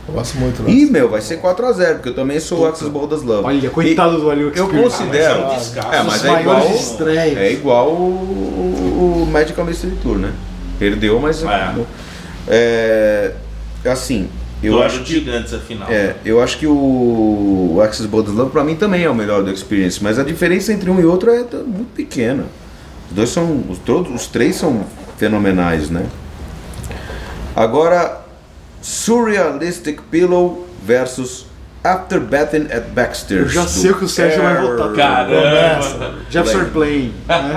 [0.07, 0.61] eu gosto muito.
[0.63, 0.69] né?
[0.71, 3.45] Ih, meu, vai ser 4x0, porque eu também sou o Axis Bold as Love.
[3.45, 5.45] Olha, coitado do Audio Eu considero.
[5.45, 7.37] Ah, mas é um é, mas é igual, estreias.
[7.37, 10.31] é igual o, o- o Magical Mystery Tour, né?
[10.77, 11.41] Perdeu, mas.
[11.43, 11.73] É.
[12.47, 13.31] É,
[13.89, 14.27] assim,
[14.67, 15.13] eu acho que.
[15.13, 15.89] gigantes, afinal.
[15.91, 16.71] É, eu acho que o,
[17.75, 20.89] o Axis Love pra mim também é o melhor do Experience, mas a diferença entre
[20.89, 22.45] um e outro é t- muito pequena.
[23.09, 23.63] Os dois são.
[23.69, 24.85] Os, todos, os três são
[25.17, 26.05] fenomenais, né?
[27.55, 28.21] Agora,
[28.81, 31.45] Surrealistic Pillow versus
[31.83, 33.39] After Batting at Baxter.
[33.39, 34.93] Eu já sei o que o Sérgio vai votar.
[34.93, 36.13] Caramba!
[36.29, 37.13] Jefferson Airplane.
[37.27, 37.53] Né?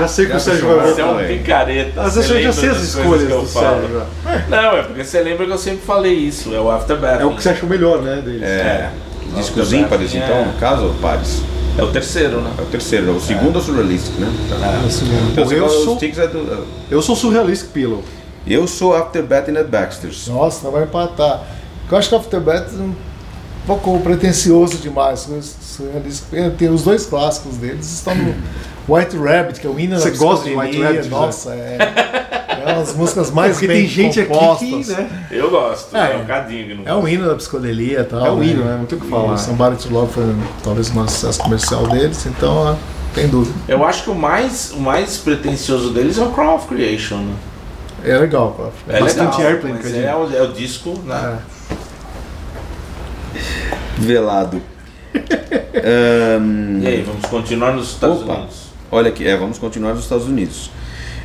[0.00, 1.22] Já sei o que o Sérgio vai Você é votar.
[1.24, 2.02] um picareta.
[2.02, 3.80] Mas eu já sei as escolhas coisas que eu do falo.
[3.80, 4.02] Sérgio.
[4.24, 4.38] já.
[4.48, 6.54] Não, é porque você lembra que eu sempre falei isso.
[6.54, 7.20] É o Afterbath.
[7.20, 8.42] É o que você acha o melhor, né, deles.
[8.42, 8.90] É, É.
[9.36, 10.44] discos After ímpares, Batting, então, é.
[10.44, 11.40] no caso, ou pares?
[11.78, 12.50] É o terceiro, né?
[12.58, 14.30] É o terceiro, é o segundo é o Surrealistic, né?
[14.86, 15.30] Isso Então, mesmo.
[15.34, 18.04] Bom, você eu sou- é do- Eu sou Surrealistic Pillow.
[18.46, 20.28] Eu sou After Batting at Baxter's.
[20.28, 21.40] Nossa, não vai empatar.
[21.90, 22.94] Eu acho que Afterbat é um
[23.66, 25.28] pouco pretencioso demais.
[26.58, 28.34] Tem os dois clássicos deles estão no
[28.88, 30.82] White Rabbit, que é o hino Você da gosta de White.
[30.82, 31.78] Rabbit, Nossa, é,
[32.60, 34.86] é uma das músicas mais Porque bem tem gente aqui compostas.
[34.86, 35.26] que, né?
[35.30, 35.96] Eu gosto.
[35.96, 36.12] É.
[36.12, 38.26] É, um cadinho que não É um hino da psicodelia e tal.
[38.26, 38.76] É um hino, né?
[38.78, 39.36] Não tem o que falar.
[39.38, 42.76] Somebody to Love foi talvez o maior sucesso comercial deles, então ah,
[43.14, 43.54] tem dúvida.
[43.66, 47.16] Eu acho que o mais, o mais pretencioso deles é o Crown of Creation.
[47.16, 47.34] Né?
[48.04, 48.72] É legal, Prof.
[48.88, 51.38] É Bastante legal, Airplane, mas quer é o, é o disco, né?
[53.98, 54.60] Velado.
[55.74, 58.34] Ahn, E aí, vamos continuar nos Estados Opa.
[58.34, 58.68] Unidos.
[58.90, 60.70] olha aqui, é, vamos continuar nos Estados Unidos.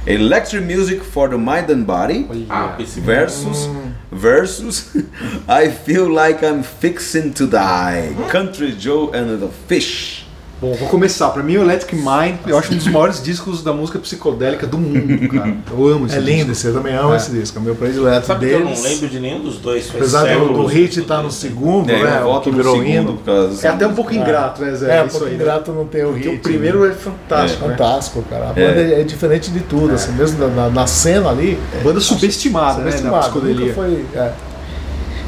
[0.05, 3.67] Electric Music for the Mind and Body Ah, versus
[4.11, 4.95] versus
[5.47, 8.15] I Feel Like I'm Fixing to Die.
[8.31, 10.18] Country Joe and the Fish.
[10.61, 11.29] Bom, vou começar.
[11.29, 14.77] Pra mim, o Electric Mind, eu acho um dos maiores discos da música psicodélica do
[14.77, 15.55] mundo, cara.
[15.71, 16.51] Eu amo esse É lindo disco.
[16.51, 17.15] esse, eu também amo É.
[17.15, 17.57] esse disco.
[17.57, 18.77] É o meu predileto Sabe que eu deles.
[18.77, 19.85] não lembro de nenhum dos dois.
[19.87, 22.23] Faz Apesar do, do hit que eu estar no segundo, É, né?
[22.25, 23.17] o que no virou hino.
[23.63, 24.97] É até um pouco ingrato, né, Zé?
[24.97, 25.37] É, um pouco aí, né?
[25.37, 26.39] ingrato não ter o Porque hit.
[26.39, 27.77] o primeiro é fantástico, né?
[27.77, 28.49] Fantástico, cara.
[28.49, 31.57] A banda é, é diferente de tudo, assim, mesmo na, na- na cena ali.
[31.81, 32.91] Banda subestimada, né?
[32.99, 33.67] Na psicodelia.
[33.67, 34.05] nunca foi.
[34.13, 34.31] é.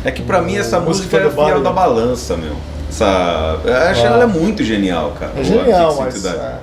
[0.04, 1.64] É que pra mim essa música música é Barrio.
[1.64, 2.52] da balança, meu.
[2.92, 4.08] Essa, eu acho Ah.
[4.08, 5.32] ela é muito genial, cara.
[5.38, 6.58] É genial, mas, é,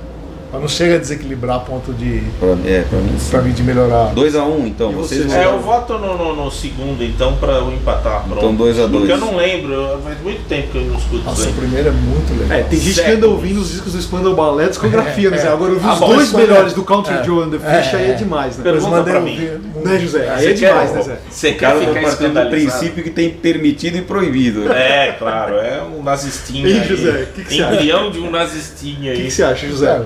[0.52, 2.22] mas não chega a desequilibrar a ponto de.
[2.38, 3.30] Pra, é, pra mim sim.
[3.30, 4.14] pra mim de melhorar.
[4.14, 5.32] 2x1 então, vocês vocês?
[5.32, 5.42] vão.
[5.42, 8.22] É, eu voto no, no- no segundo então pra eu empatar.
[8.24, 8.38] Pronto.
[8.38, 9.06] Então, dois a dois.
[9.06, 11.58] Porque eu não lembro, faz muito tempo que eu não escuto Nossa, isso o aí.
[11.58, 12.58] primeiro é muito legal.
[12.58, 15.38] É, tem gente que anda ouvindo os discos do Spandau Ballet discografia, né?
[15.38, 15.48] Zé?
[15.48, 17.24] Agora eu vi Ah, os bom, dois Spandau- melhores do Country é.
[17.24, 18.14] Joe and the Fish, É, aí é é.
[18.14, 18.62] demais, né?
[18.64, 19.38] Pergunta pra mim.
[19.84, 20.28] Né, José?
[20.34, 21.18] Aí é demais, quer- né, Zé?
[21.30, 22.50] Você O cara quer tá ficar do escandalizado?
[22.78, 24.72] princípio que tem permitido e proibido.
[24.72, 26.84] É, claro, é um nazistinho aí.
[26.88, 27.74] José, o que você acha?
[27.74, 29.16] Embrião de um nazistinho O aí.
[29.16, 30.00] que, que você acha, É, José?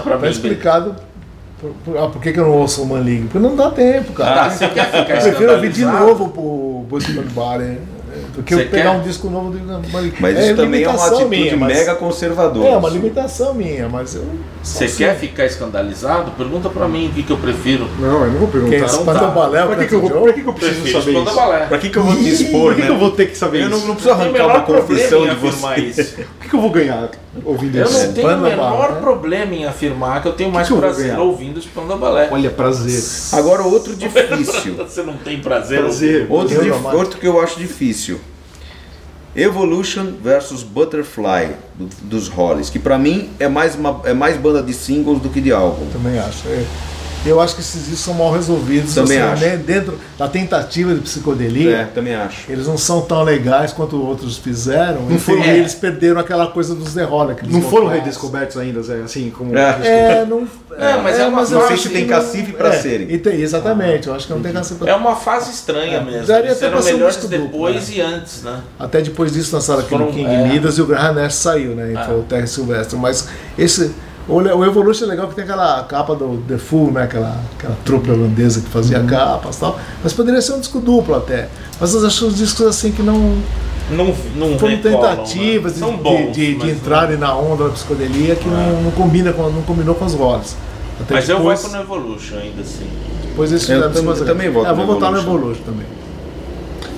[0.00, 0.94] Pra tá mim, explicado
[1.60, 3.22] por, por- ah, por que, que eu não ouço o Manling.
[3.24, 4.50] Porque não dá tempo, Ah, cara.
[4.50, 7.78] você quer ficar eu prefiro ouvir de novo o Boyce Barry
[8.34, 8.96] do que Você eu pegar quer?
[8.98, 9.58] um disco novo do
[9.92, 10.12] Manling.
[10.18, 12.68] Mas isso também é uma atitude minha, mega conservadora.
[12.68, 14.24] É uma limitação minha, mas eu.
[14.62, 16.30] Você assim, quer ficar escandalizado?
[16.32, 17.88] Pergunta pra mim o que, que eu prefiro.
[17.98, 18.76] Não, eu não vou Quem perguntar.
[18.76, 19.26] é Então tá.
[19.28, 21.34] Ballet, Pra que, que, eu, vou- pra que, que eu preciso Prefiro saber isso?
[21.34, 21.66] Ballet.
[21.68, 22.86] Pra que, que eu vou te expor, Por que, né?
[22.86, 23.86] que eu vou ter que saber Eu não, isso?
[23.86, 26.02] não preciso Não tem arrancar uma confissão de você.
[26.22, 27.10] O que, que eu vou ganhar
[27.44, 28.06] ouvindo Eu isso?
[28.06, 31.60] não tenho o menor problema em afirmar que eu tenho mais eu prazer ouvindo o
[31.62, 32.28] Spandau Ballet.
[32.32, 33.02] Olha, prazer.
[33.38, 34.74] Agora outro difícil.
[34.76, 35.80] Você não tem prazer?
[35.80, 36.26] Prazer.
[36.28, 38.20] Outro, Eu outro que eu acho difícil.
[39.34, 44.62] Evolution versus Butterfly do- dos Hollies, que pra mim é mais, uma, é mais banda
[44.62, 45.86] de singles do que de álbum.
[45.90, 46.46] Também acho.
[46.48, 46.64] É.
[47.24, 48.94] Eu acho que esses discos são mal resolvidos.
[48.94, 49.42] Também assim, acho.
[49.44, 52.50] né, Dentro da tentativa de psicodelia, É, também acho.
[52.50, 55.02] eles não são tão legais quanto outros fizeram.
[55.02, 58.00] Não e foram- e eles perderam aquela coisa dos The aqueles Não foram vocais.
[58.02, 59.02] redescobertos ainda, Zé?
[59.04, 59.56] Assim, como.
[59.56, 59.78] É.
[59.84, 60.48] É, não.
[60.76, 63.06] É, mas é uma eu Não sei acho se que tem cacife pra é, serem.
[63.18, 66.26] tem- exatamente, eu acho que não tem cacife pra É uma fase estranha É, mesmo.
[66.26, 67.94] daria até pra ser um depois né?
[67.96, 68.60] e antes, né?
[68.78, 70.48] Até depois disso lançaram aquele King é.
[70.48, 71.92] Midas e o Graham Nash saiu, né?
[71.92, 72.98] Entrou o Terry Silvestre.
[72.98, 73.92] Mas esse.
[74.28, 77.02] O, Evolution é legal que tem aquela capa do The Fool, né?
[77.04, 79.06] Aquela, aquela trupe holandesa que fazia Uhum.
[79.06, 79.78] capas e tal.
[80.02, 81.48] Mas poderia ser um disco duplo até.
[81.80, 83.36] Mas eu acho os discos assim que não
[83.90, 85.86] Não, não foram recolam, tentativas né?
[85.90, 89.32] de, de- bons, de, de mas- entrarem na onda da psicodelia que não, não combina
[89.32, 90.56] com, não combinou com os roles.
[91.10, 92.86] Mas eu depois, voto no Evolution ainda assim.
[93.26, 95.18] depois eles Eu tam- coisa- eu também voto É, eu no vou votar no.
[95.18, 95.86] Evolution também.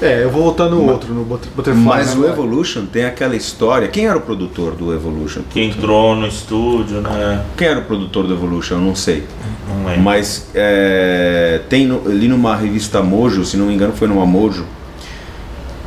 [0.02, 1.82] É, eu vou votar no outro, no Butter- Butterfly.
[1.84, 2.20] Mas né?
[2.26, 3.88] o Evolution tem aquela história.
[3.88, 5.42] Quem era o produtor do Evolution?
[5.48, 7.42] Que entrou no estúdio, né?
[7.56, 8.74] Quem era o produtor do Evolution?
[8.76, 9.24] Eu não sei.
[9.68, 10.02] Não lembro.
[10.02, 14.66] Mas é, tem no, ali numa revista Mojo, se não me engano foi numa Mojo,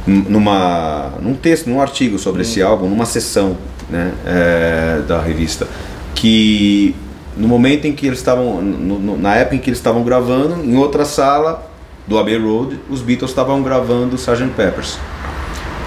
[0.05, 3.57] num- numa, num texto, num artigo sobre esse álbum, numa sessão
[3.89, 5.67] né, é, da revista,
[6.15, 6.95] que
[7.35, 11.05] no momento em que eles estavam, na época em que eles estavam gravando, em outra
[11.05, 11.66] sala
[12.07, 14.47] do Abbey Road, os Beatles estavam gravando Sgt.
[14.55, 14.97] Peppers.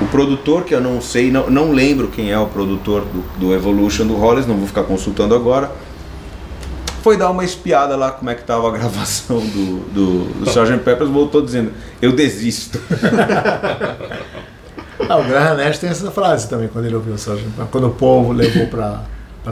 [0.01, 3.55] O produtor, que eu não sei, não, não lembro quem é o produtor do, do
[3.55, 5.71] Evolution do Hollis, não vou ficar consultando agora,
[7.03, 10.79] foi dar uma espiada lá como é que estava a gravação do, do, do Sgt.
[10.85, 12.81] Peppers, voltou dizendo, eu desisto.
[15.09, 17.43] Ah, o Graham Nash tem essa frase também quando ele ouviu o Sgt.
[17.43, 17.67] Pepper.
[17.71, 19.03] Quando o povo levou para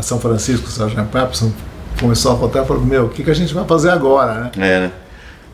[0.02, 0.94] São Francisco o Sgt.
[1.10, 1.50] Pepperson,
[1.98, 4.50] começou a contar e falou: Meu, o que, que a gente vai fazer agora, né?
[4.56, 4.92] É, né?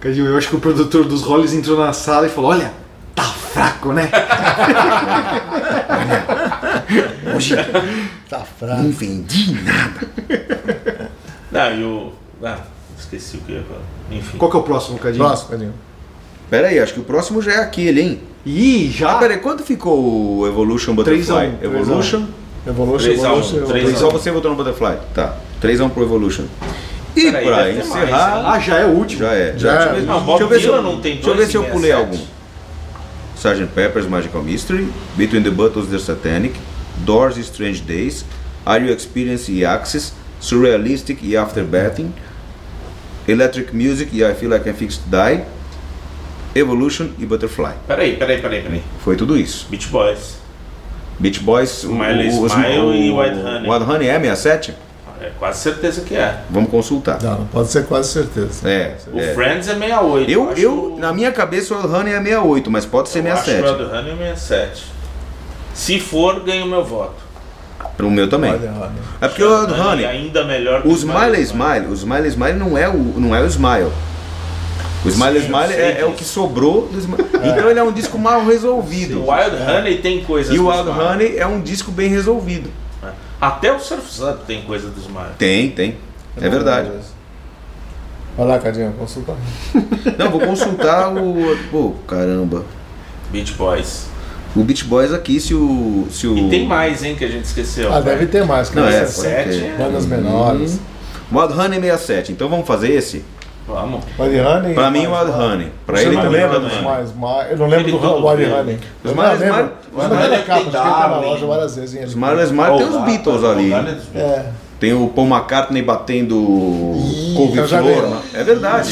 [0.04, 2.72] Cadinho, eu acho que o produtor dos Hollies entrou na sala e falou: Olha,
[3.14, 4.10] tá fraco, né?
[7.34, 7.56] Hoje
[8.28, 8.82] Tá fraco.
[8.82, 10.06] não vendi nada.
[11.50, 12.12] Não, e o.
[12.42, 12.58] Ah,
[12.98, 13.80] esqueci o que eu ia falar.
[14.10, 14.36] Enfim.
[14.36, 15.24] Qual que é o próximo, Cadinho?
[15.24, 15.72] Próximo, Cadinho.
[16.50, 18.20] Pera aí, acho que o próximo já é aquele, hein?
[18.44, 19.14] Ih, Ah, já?
[19.18, 21.24] pera aí, quanto ficou o Evolution Butterfly?
[21.24, 21.80] 3 a 1, 3 a 1.
[21.82, 22.26] Evolution?
[22.66, 23.96] Evolution, Três a um, Evolution, três a Três um.
[24.00, 24.96] só você votou no Butterfly.
[25.14, 25.36] Tá.
[25.62, 26.44] 3x1 pro Evolution.
[27.16, 27.90] E Peraí, pra encerrar.
[27.90, 28.44] mais, hein?
[28.46, 29.20] Ah, já é o último.
[29.20, 29.54] já é.
[29.56, 30.00] Já deixa eu é.
[30.00, 31.90] ver, Não, deixa eu ver se eu, não tem deixa eu ver se eu pulei
[31.92, 32.00] 67.
[32.00, 32.34] algum.
[33.36, 33.66] Sgt.
[33.74, 36.54] Pepper's Magical Mystery, Between the Buttons The Satanic,
[37.04, 38.24] Doors Strange Days,
[38.64, 42.12] Are You Experiencing e Axis, Surrealistic e Afterbathing,
[43.28, 45.44] Electric Music e I Feel Like I'm Fixed to Die,
[46.54, 47.72] Evolution e Butterfly.
[47.86, 48.82] Peraí, peraí, peraí, peraí.
[49.02, 49.66] Foi tudo isso.
[49.70, 50.36] Beach Boys.
[51.18, 53.70] Beach Boys, o- Miley o- os- Smile o- e Wild Honey.
[53.70, 54.74] Wild Honey é 67?
[55.24, 56.40] É quase certeza que é.
[56.50, 57.18] Vamos consultar.
[57.22, 58.68] Não, não pode ser quase certeza.
[58.68, 59.32] É, O é.
[59.32, 60.30] Friends é 68.
[60.30, 63.32] Eu, acho eu, na minha cabeça, o Wild Honey é 68, mas pode ser eu
[63.32, 63.82] acho que o 67.
[63.82, 64.84] Wild Honey é 67.
[65.72, 67.24] Se for, ganho meu voto.
[67.96, 68.50] Pro meu também.
[68.50, 68.92] Olha, olha.
[69.20, 72.28] É porque o Wild Honey Honey, ainda melhor que o o Smiley Smile, o Smiley
[72.28, 73.90] Smile não é o, não é o Smile.
[75.04, 77.24] O Smiley Sim, Smile é, é o que sobrou do Smile.
[77.44, 79.20] Então ele é um disco mal resolvido.
[79.20, 80.88] O Wild Honey tem coisas E o Wild.
[80.88, 82.70] Honey é um disco bem resolvido.
[83.44, 85.34] Até o Surf's Up tem coisa do Smile.
[85.36, 85.96] Tem, tem.
[86.40, 86.90] É verdade.
[88.38, 89.34] Vai lá, Cadinho, consulta.
[90.18, 91.34] Não, vou consultar o.
[91.70, 92.64] Pô, caramba.
[93.30, 94.06] Beach Boys.
[94.56, 96.06] O Beach Boys aqui, se o.
[96.10, 96.38] Se o...
[96.38, 97.92] E tem mais, hein, que a gente esqueceu.
[97.92, 99.60] Ah, deve ter mais, que Não, é, é, pode sete.
[99.60, 99.76] ter.
[99.76, 100.80] bandas menores.
[101.30, 102.32] Wild Honey 67.
[102.32, 103.22] Então vamos fazer esse?
[103.66, 104.04] Vamos.
[104.18, 104.74] Wild Honey.
[104.74, 105.72] Pra mim, o Wild Honey.
[105.86, 106.84] Pra ele também, Wild dos Honey.
[107.50, 107.98] Eu não lembro Ele do
[108.36, 108.52] verde.
[108.52, 108.78] Honey.
[109.02, 109.50] Os capa, tem
[110.34, 112.08] acho que ele tá na loja várias vezes.
[112.08, 112.14] Os.
[112.14, 113.72] Marley Smile tem os Beatles ali.
[114.14, 114.44] É,
[114.78, 116.36] Tem o Paul McCartney batendo
[117.36, 117.80] couve-flor.
[118.08, 118.20] né?
[118.34, 118.88] É verdade.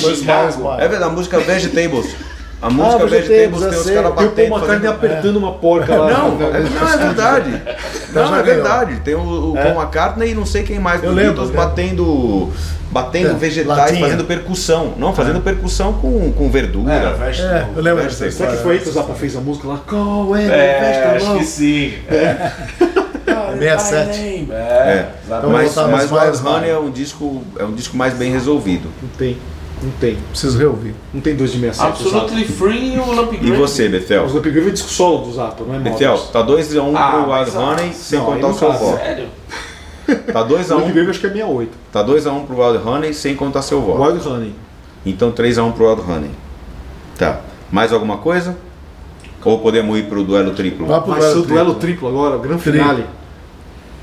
[0.78, 2.16] É verdade, a música Vegetables.
[2.62, 3.94] A música Vegetables eu tem os sei.
[3.96, 4.42] caras Tem o Paul batendo.
[4.42, 6.10] McCartney fazendo- apertando uma porca lá.
[6.10, 6.46] Não, né?
[6.46, 7.62] é, não, é verdade.
[8.12, 8.96] Não, já é verdade.
[9.04, 9.64] Tem o, o É.
[9.64, 11.66] Paul McCartney e não sei quem mais Eu lembro, Beatles lembro.
[11.66, 12.50] batendo,
[12.90, 14.00] batendo É, vegetais, latinha.
[14.00, 14.94] fazendo percussão.
[14.96, 16.92] Não, fazendo percussão com, com verdura.
[16.92, 17.72] Era vegetable.
[17.74, 18.30] É, eu lembro ser.
[18.32, 19.80] Será que foi aí que o Zappa fez a música lá?
[19.84, 21.94] Call and É, acho que sim.
[22.08, 22.52] É.
[23.58, 24.48] 67.
[24.50, 25.08] É, É.
[25.26, 25.52] exatamente.
[25.76, 28.88] Mas, mas o Wild Honey é um disco é um disco mais bem resolvido.
[29.02, 29.36] Não tem.
[29.82, 30.16] Não tem.
[30.30, 30.94] Preciso reouvir.
[31.12, 32.00] Não tem dois de 67.
[32.02, 32.18] o Zappa.
[32.24, 34.24] Absolutely Free e o Lamp E você, Bethel?
[34.24, 36.30] Os Lamp Grave é disco solo do Zappa, não é Bethel, Models.
[36.30, 38.96] tá 2x1 um Ah, pro Wild mas, ah, Honey sem não, contar o seu voto.
[38.98, 39.28] Sério?
[40.32, 41.70] Tá 2x1 Lamp um, Grave acho que é 68.
[41.92, 44.00] tá 2 a 1 pro Wild Honey sem contar seu voto.
[44.02, 44.54] Wild Honey.
[45.04, 46.30] Então 3x1 pro Wild Honey.
[47.18, 47.40] Tá.
[47.70, 48.56] Mais alguma coisa?
[49.44, 50.86] Ou podemos ir pro duelo triplo?
[50.86, 51.80] Vá pro Vai ser o duelo duelo triplo.
[51.80, 52.80] triplo agora, o grande Triplo.
[52.80, 53.06] finale.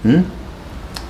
[0.06, 0.24] Hum?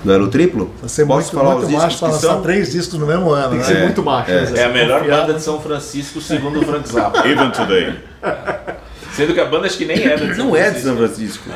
[0.04, 0.72] Duelo triplo?
[0.80, 2.42] Vai ser Posso muito, falar muito os macho discos pra que lançar são?
[2.42, 3.74] três discos no mesmo ano, Tem que né?
[3.74, 4.32] ser É, muito macho.
[4.32, 4.42] é.
[4.50, 5.22] né, É a melhor Confiado.
[5.22, 7.20] banda de São Francisco, segundo o Frank Zappa.
[7.28, 7.96] Even today.
[9.14, 11.50] Sendo que a banda acho que nem é de São Não é de São Francisco.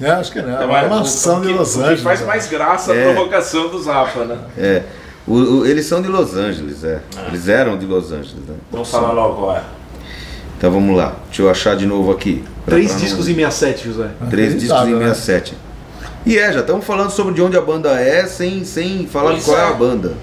[0.00, 0.50] É, acho que não.
[0.58, 1.98] É É uma mais- mansão o de Los o Angeles.
[1.98, 3.12] que faz mais graça a É.
[3.12, 4.38] provocação do Zappa, né?
[4.56, 4.82] É.
[5.26, 7.00] O- o- eles são de Los Angeles, é.
[7.28, 8.54] Eles eram de Los Angeles, né?
[8.70, 9.60] Vamos falar logo é.
[10.56, 11.14] Então vamos lá.
[11.26, 12.42] Deixa eu achar de novo aqui.
[12.64, 14.08] Três pra não- discos em 67, José.
[14.30, 15.14] Três discos em Acreditável, né?
[15.14, 15.54] 67.
[16.26, 19.44] E é, já estamos falando sobre de onde a banda é sem, sem falar Pois
[19.44, 19.68] qual é é.
[19.68, 20.14] a banda.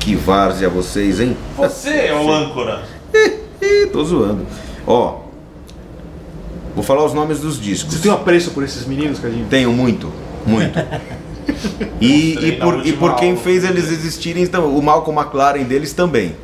[0.00, 1.36] Que várzea vocês, hein?
[1.56, 2.82] Você é o âncora.
[3.92, 4.44] Tô zoando.
[4.84, 5.20] Ó,
[6.74, 7.94] vou falar os nomes dos discos.
[7.94, 9.46] Você tem um apreço por esses meninos, Cadinho?
[9.48, 10.12] Tenho muito,
[10.44, 10.76] muito.
[12.00, 13.42] E, e, Mostrei na por, e por quem aula.
[13.42, 16.34] fez eles existirem, então, o Malcolm McLaren deles também.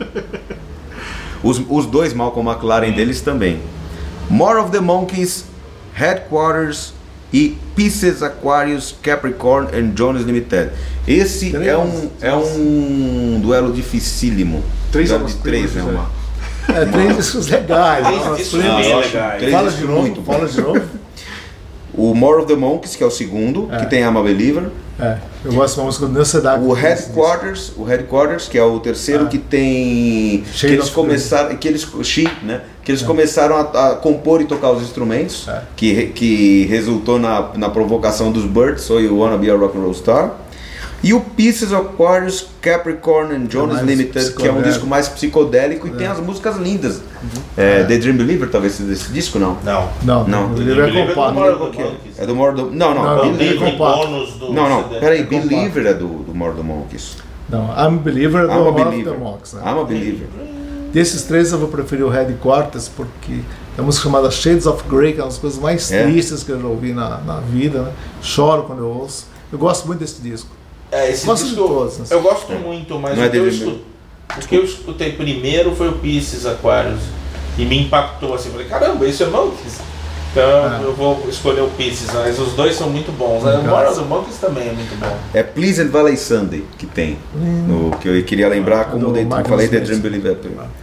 [1.43, 3.61] Os, os dois Malcolm McLaren deles também.
[4.29, 5.45] More of the Monkeys,
[5.95, 6.93] Headquarters
[7.37, 10.71] e Pieces Aquarius, Capricorn and Jones Limited.
[11.07, 11.67] Esse Três.
[11.67, 14.65] é um, é um duelo dificílimo.
[14.91, 15.83] Três duelo aulas de três, né?
[15.83, 16.11] Uma.
[16.75, 18.07] É, três discos legais.
[18.07, 19.53] Três discos legais.
[19.53, 20.83] Fala de novo, fala de novo.
[21.97, 24.65] O More of the Monkeys, que é o segundo, que tem I'm a Believer.
[24.99, 26.59] É, eu gosto de uma música do Neil Sedaka.
[26.63, 31.87] O Headquarters, o Headquarters, que é o terceiro que tem que eles começaram, que eles
[32.03, 32.63] She, né?
[32.83, 35.63] Que eles começaram a, a compor e tocar os instrumentos, É.
[35.77, 39.83] que que resultou na, na provocação dos Birds, So You Wanna Be a Rock and
[39.83, 40.33] Roll Star.
[41.07, 45.09] E o Pieces of Aquarius, Capricorn and Jonas mais Limited, que é um disco mais
[45.09, 47.01] psicodélico e tem as músicas lindas.
[47.57, 49.57] É, The Dream Believer, talvez seja desse disco, não?
[49.63, 49.89] Não.
[50.03, 50.45] Não, Não.
[50.53, 51.35] é Believer compacto.
[51.41, 52.19] do the Monkeys.
[52.19, 52.71] É do More do...
[52.73, 53.59] Não, não, Não, não, Believer.
[53.61, 54.07] tem compacto.
[54.09, 55.49] bônus do Não, não, peraí, compacto.
[55.49, 57.17] Believer é do, do More do Monkeys.
[57.49, 59.13] Não, I'm a Believer do I'm a Believer.
[59.13, 59.53] the Monks.
[59.53, 59.63] Né?
[59.65, 60.27] I'm a Believer.
[60.93, 63.45] Desses três eu vou preferir o Headquarters porque tem
[63.79, 66.03] uma música chamada Shades of Grey, que é uma das coisas mais É?
[66.03, 67.83] tristes que eu já ouvi na, na vida.
[67.83, 67.93] Né?
[68.23, 69.27] Choro quando eu ouço.
[69.53, 70.49] Eu gosto muito desse disco.
[70.91, 72.07] É, esse Gosto disco todos, né?
[72.11, 73.79] eu gosto muito, mas Não é o, que eu dele escu-
[74.37, 77.01] o que eu escutei primeiro foi o Pieces Aquarius.
[77.59, 79.79] E me impactou assim, falei, caramba, isso é Monkeys.
[80.31, 80.85] Então É.
[80.85, 83.43] eu vou escolher o Pieces, mas os dois são muito bons.
[83.43, 85.17] O More of the Monkeys também é muito bom.
[85.33, 87.17] É Pleasant Valley Sunday que tem.
[87.35, 89.81] No, que eu queria lembrar como do de, Michael falei The.
[89.81, 90.37] Dream Believer.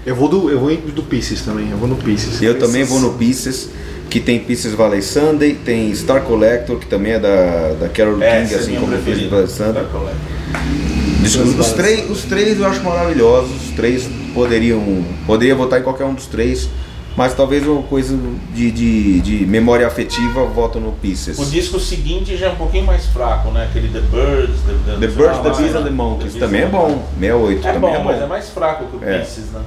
[0.04, 2.42] Eu vou do, eu vou do Pieces também, eu vou no Pieces.
[2.42, 3.70] Eu também vou no Pieces,
[4.10, 8.42] que tem Pieces Valley Sunday, tem Star Collector, que também é da, da Carol É,
[8.42, 9.30] King, é assim como Pieces.
[9.30, 9.84] Valley Sunday.
[11.60, 15.04] Os, três, os três eu acho maravilhosos, os três poderiam.
[15.26, 16.70] Poderia votar em qualquer um dos três,
[17.16, 18.18] mas talvez uma coisa
[18.54, 21.39] de, de, de memória afetiva voto no Pieces.
[21.39, 23.68] O disco seguinte já é um pouquinho mais fraco, né?
[23.70, 25.78] Aquele The Birds, The, The Birds, The Bees é.
[25.78, 26.89] and the Monkeys The Bees também é the bom.
[26.89, 27.20] Monkeys.
[27.20, 28.28] 68 É também bom, é mas é bom.
[28.28, 29.20] mais fraco que o É.
[29.20, 29.62] Pieces, né?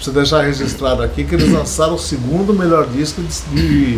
[0.00, 3.28] Preciso deixar registrado aqui que eles lançaram o segundo melhor disco de,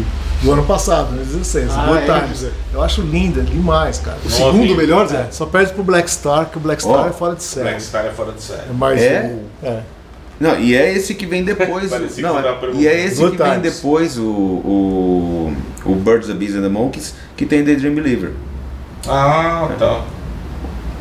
[0.00, 0.04] de-
[0.42, 1.22] do ano passado, né?
[1.22, 2.46] 16, Ah, Good é, Times.
[2.74, 4.18] Eu acho linda, demais, cara.
[4.24, 4.74] O segundo ouvi.
[4.74, 5.26] melhor, É, Zé?
[5.30, 7.68] só perde pro Black Star, que o Black Star Ó, é fora de série.
[7.68, 8.62] Black Star é fora de série.
[8.68, 9.36] É mais É?
[9.62, 9.80] o- é.
[10.40, 11.88] Não, e é esse que vem depois.
[12.18, 13.76] Não, tava e é esse Good que vem Times.
[13.76, 15.52] depois o, o,
[15.86, 18.32] o Birds, the Bees and the Monkeys, que tem The Dream Believer,
[19.06, 20.00] Ah, tá.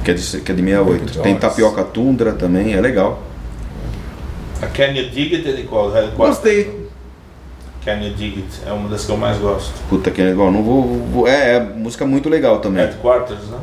[0.04, 0.86] que é de, que é de 68.
[0.86, 1.36] Muito Tem.
[1.38, 3.24] Tapioca Tundra também, é legal.
[4.62, 5.92] A Can You Dig It é de qual?
[6.16, 6.88] Gostei.
[7.84, 8.62] Can You Dig It?
[8.68, 9.72] É uma das que eu mais gosto.
[9.90, 10.84] Puta que legal, não vou.
[11.12, 12.84] vou- é, é música muito legal também.
[12.86, 13.58] Headquarters, né?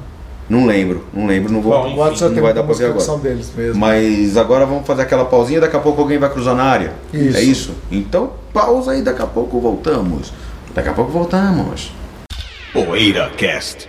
[0.48, 1.72] Não lembro, não lembro, não vou.
[1.72, 3.00] Bom, Agora só não vai dar pra ver agora.
[3.00, 3.78] são deles mesmo.
[3.78, 6.92] Mas agora vamos fazer aquela pausinha, daqui a pouco alguém vai cruzar na área.
[7.12, 7.36] Isso.
[7.36, 7.74] É isso?
[7.92, 10.32] Então pausa e daqui a pouco voltamos.
[10.74, 11.92] Daqui a pouco voltamos.
[12.72, 13.88] Poeira Cast.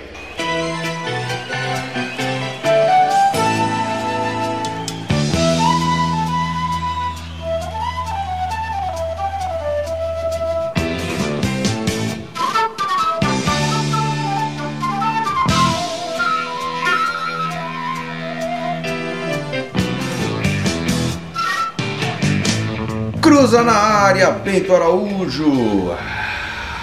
[23.41, 25.51] Cruza na área, Bento Araújo.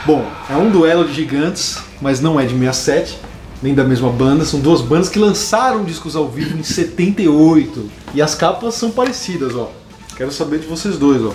[0.04, 3.16] Bom, é um duelo de gigantes, mas não é de 67,
[3.62, 4.44] nem da mesma banda.
[4.44, 7.88] São duas bandas que lançaram discos ao vivo em 78.
[8.12, 9.70] E as capas são parecidas, ó.
[10.16, 11.32] Quero saber de vocês dois, ó.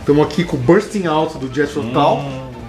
[0.00, 2.22] Estamos aqui com Bursting Out do Jethro Tull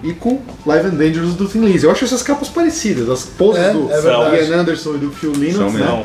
[0.04, 1.86] e com Live and Dangerous do Thin Lizzy.
[1.86, 3.10] Eu acho essas capas parecidas.
[3.10, 4.46] As poses É, do é.
[4.46, 5.86] Ian Anderson e do Phil Lynott São né?
[5.86, 6.04] mesmo.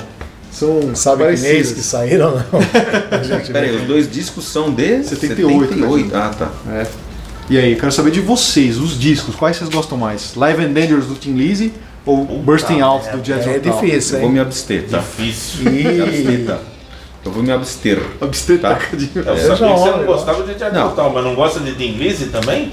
[0.52, 1.40] São Sabe que
[1.74, 2.44] que saíram, não?
[3.18, 3.76] A gente Pera aí, vê.
[3.78, 6.16] os dois discos são de 78, 78.
[6.16, 6.50] Ah, tá.
[6.70, 6.86] É.
[7.50, 10.34] E aí, quero saber de vocês, os discos, quais vocês gostam mais?
[10.36, 11.72] Live and Dangerous do Thin Lizzy
[12.06, 13.80] ou Bursting Out do Jethro É Tull?
[13.80, 14.42] difícil, Eu vou me hein?
[14.42, 14.98] abster, tá?
[14.98, 15.72] Difícil.
[15.72, 16.00] E...
[16.00, 16.58] abster, tá?
[17.24, 18.02] Eu vou me abster.
[18.20, 18.78] Abster Tá.
[19.14, 20.94] Eu É, sabia já que você não gostava de Não.
[20.94, 22.72] Tull, mas não gosta de Dean Lizzy também?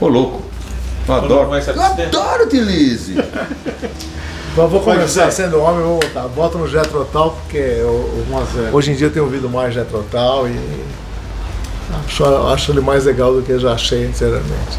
[0.00, 0.42] Ô, louco.
[1.08, 1.50] Eu adoro.
[1.54, 3.16] Eu adoro Tilise.
[4.52, 6.28] Então, vou Pode começar sendo homem, vou botar.
[6.28, 8.76] Bota no Jetro Tal, porque eu, 1 a 0.
[8.76, 10.54] hoje em dia eu tenho ouvido mais Jetro Tal e
[12.06, 14.78] acho, acho ele mais legal do que eu já achei anteriormente.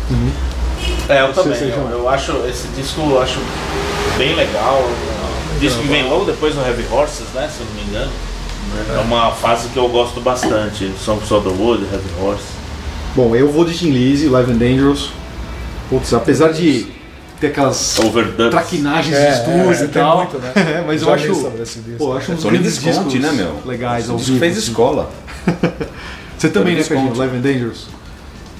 [1.09, 1.59] É, eu também.
[1.59, 3.39] Eu, eu acho esse disco eu acho
[4.15, 4.83] bem legal.
[5.55, 7.49] O disco que vem logo depois do Heavy Horses, né?
[7.51, 8.11] Se eu não me engano.
[8.95, 10.91] É uma fase que eu gosto bastante.
[11.03, 12.43] Songs of the Wood, Heavy Horse.
[13.15, 15.09] Bom, eu vou de Tin Lizzy, Live and Dangerous.
[15.89, 16.92] Putz, apesar de
[17.43, 18.49] ter aquelas Overdubs.
[18.51, 20.51] traquinagens É, de estúdio é, e tem tal, muito, né?
[20.55, 21.35] é, mas Já eu acho,
[21.97, 23.55] pô, eu acho uns Tony grandes discos né, meu?
[23.65, 24.39] legais ao Isso vivo.
[24.39, 24.67] fez assim.
[24.69, 25.09] escola.
[26.37, 27.09] Você também, né, Tony Cadinho?
[27.13, 27.19] Visconti.
[27.19, 27.87] Live and Dangerous?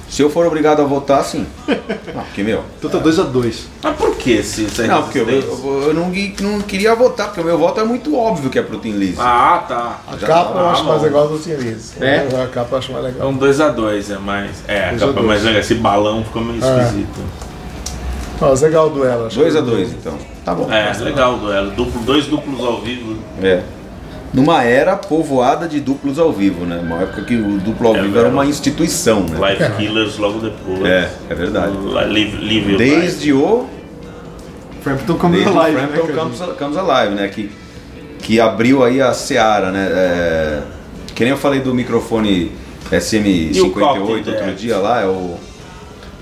[0.08, 1.44] Se eu for obrigado a votar, sim.
[2.14, 2.62] Não, porque, meu.
[2.78, 3.54] Então tá 2x2.
[3.82, 7.40] Mas por que esse, essa Não, porque eu, eu- eu não, não queria votar, porque
[7.40, 9.16] o meu voto é muito óbvio que é pro Tim Lizzy.
[9.18, 10.00] Ah, tá.
[10.06, 10.60] A Já capa tá.
[10.60, 11.04] eu Ah, acho mais bom.
[11.06, 11.94] legal do Tim Lizzy.
[12.00, 12.28] É?
[12.42, 13.28] A capa eu acho mais É legal.
[13.28, 14.50] um 2x2, é mais.
[14.68, 15.26] É, a Dois a capa é dois.
[15.26, 15.60] mais legal.
[15.60, 16.92] Esse balão ficou meio É.
[18.40, 19.26] Mas legal o duelo.
[19.26, 20.18] acho 2 que- a 2 então.
[20.44, 20.70] Tá bom.
[20.72, 21.70] É, legal o duelo.
[21.70, 23.16] Duplo, dois duplos ao vivo.
[23.42, 23.62] É.
[24.32, 26.80] Numa era povoada de duplos ao vivo, né?
[26.82, 29.38] Uma época que o duplo ao É vivo era uma instituição, né?
[29.38, 30.84] Live Killers logo depois.
[30.84, 31.76] É, é verdade.
[31.76, 32.76] Live, live.
[32.76, 33.66] Desde o
[34.82, 36.36] Frampton Comes Desde Alive, né, Frampton Cadinho?
[36.38, 37.28] Comes, Comes Alive, né?
[37.28, 37.50] Que,
[38.18, 39.88] que abriu aí a seara, né?
[39.88, 40.62] É,
[41.14, 42.50] que nem eu falei do microfone
[42.90, 44.56] SM58 Copy outro Dead?
[44.56, 45.36] dia lá, é o,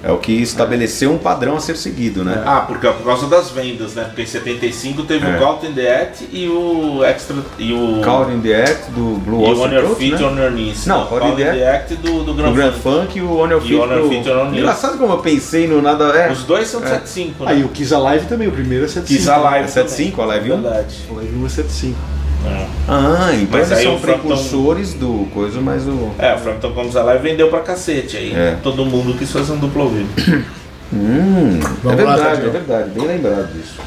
[0.04, 2.42] é o que estabeleceu um padrão a ser seguido, né?
[2.44, 4.04] Ah, porque por causa das vendas, né?
[4.04, 5.36] Porque em 75 teve É.
[5.36, 7.36] o Caught in the Act e o Extra.
[7.58, 8.00] E o.
[8.02, 10.26] Caught in the Act do Blue e o On Your Feet né?
[10.26, 10.86] on Your Knees.
[10.86, 12.82] Não, Caught in the Act do, do Grand Grand Funk.
[12.82, 14.58] Funk e o On Your E Feet o On Your pro- Feet on Your Knees.
[14.62, 16.04] Engraçado como eu pensei no nada...
[16.16, 16.86] É, Os dois são É.
[16.88, 17.52] 75, né?
[17.52, 19.18] Aí o Kiss Alive também, o primeiro é 75.
[19.18, 19.64] Kiss Alive.
[19.64, 20.60] É 75, a Live 1?
[20.62, 20.96] Verdade.
[21.10, 21.98] O Live 1 é 75.
[22.44, 22.66] É.
[22.88, 26.10] Ah, então Mas eles aí são o Frampton- precursores do coisa, mas o...
[26.18, 28.16] É, o Frampton Comes Alive vendeu pra cacete.
[28.16, 28.58] Aí É.
[28.62, 30.08] todo mundo quis fazer um duplo ao vivo.
[30.94, 32.48] Hum, é Vamos lá, verdade, Tadeu.
[32.48, 33.80] é verdade, bem lembrado disso.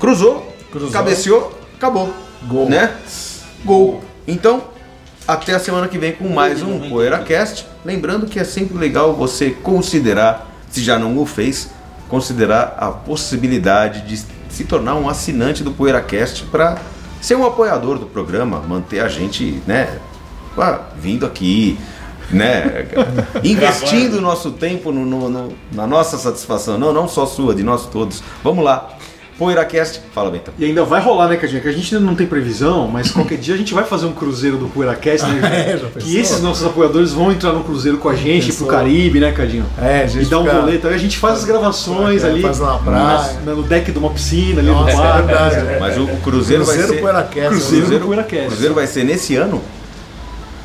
[0.00, 0.90] Cruzou, Cruzou.
[0.90, 2.12] cabeceou, acabou.
[2.48, 2.68] Gol.
[2.68, 2.90] Né?
[3.64, 4.02] Gol.
[4.26, 4.64] Então,
[5.28, 7.66] até a semana que vem com mais um PoeiraCast.
[7.84, 11.70] Lembrando que é sempre legal você considerar, se já não o fez,
[12.08, 16.78] considerar a possibilidade de se tornar um assinante do PoeiraCast para
[17.22, 19.98] ser um apoiador do programa, manter a gente, né,
[20.96, 21.78] vindo aqui,
[22.30, 22.86] né,
[23.42, 27.62] investindo o nosso tempo no, no- no- na nossa satisfação, não, não só sua, de
[27.62, 28.22] nós todos.
[28.44, 28.90] Vamos lá.
[29.42, 30.54] PoeiraCast, fala bem então.
[30.58, 31.60] E ainda vai rolar, né, Cadinho?
[31.60, 34.12] Que a gente ainda não tem previsão, mas qualquer dia a gente vai fazer um
[34.12, 35.42] cruzeiro do PoeiraCast, né?
[35.72, 38.66] É, já que esses nossos apoiadores vão entrar no cruzeiro com a gente, Pensou?
[38.66, 39.64] pro Caribe, né, Cadinho?
[39.80, 42.28] É, a E gente dá um fica- rolê, então a gente faz as gravações É,
[42.28, 42.42] ali.
[42.42, 43.32] faz na praia.
[43.44, 45.22] na- no deck de uma piscina, ali Nossa, no é bar.
[45.64, 45.76] né?
[45.80, 47.00] Mas o, o Cruzeiro, vai Cruzeiro ser...
[47.00, 47.48] PoeiraCast.
[47.48, 47.98] Cruzeiro né?
[47.98, 48.46] do PoeiraCast.
[48.46, 49.60] Cruzeiro vai ser nesse ano?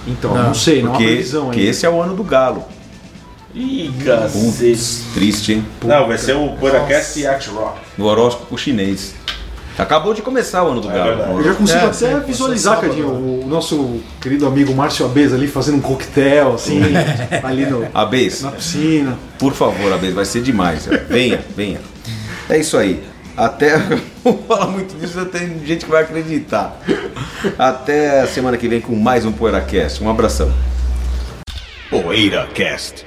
[0.07, 1.71] Então, Não, não, sei, não há Porque, previsão porque ainda.
[1.71, 2.63] esse é o ano do Galo.
[3.59, 5.03] Ih, cacete.
[5.15, 5.65] Triste, hein?
[5.83, 7.79] Não, vai ser o PoeiraCast Yacht Rock.
[7.97, 9.15] No horóscopo chinês.
[9.77, 11.09] Acabou de começar o ano do É Galo.
[11.15, 11.31] verdade.
[11.37, 12.89] Eu já consigo É, até sim, visualizar, sábado.
[12.89, 16.81] Cadinho, o nosso querido amigo Márcio Abes ali fazendo um coquetel, assim,
[17.43, 19.17] ali no, Abês, na piscina.
[19.39, 20.87] por favor, Abês, vai ser demais.
[21.09, 21.79] Venha, venha.
[22.49, 23.03] É isso aí.
[23.35, 23.77] Até.
[24.23, 26.79] Vou falar muito disso, tem gente que vai acreditar.
[27.57, 30.03] Até a semana que vem com mais um PoeiraCast.
[30.03, 30.51] Um abração.
[31.91, 33.05] PoeiraCast.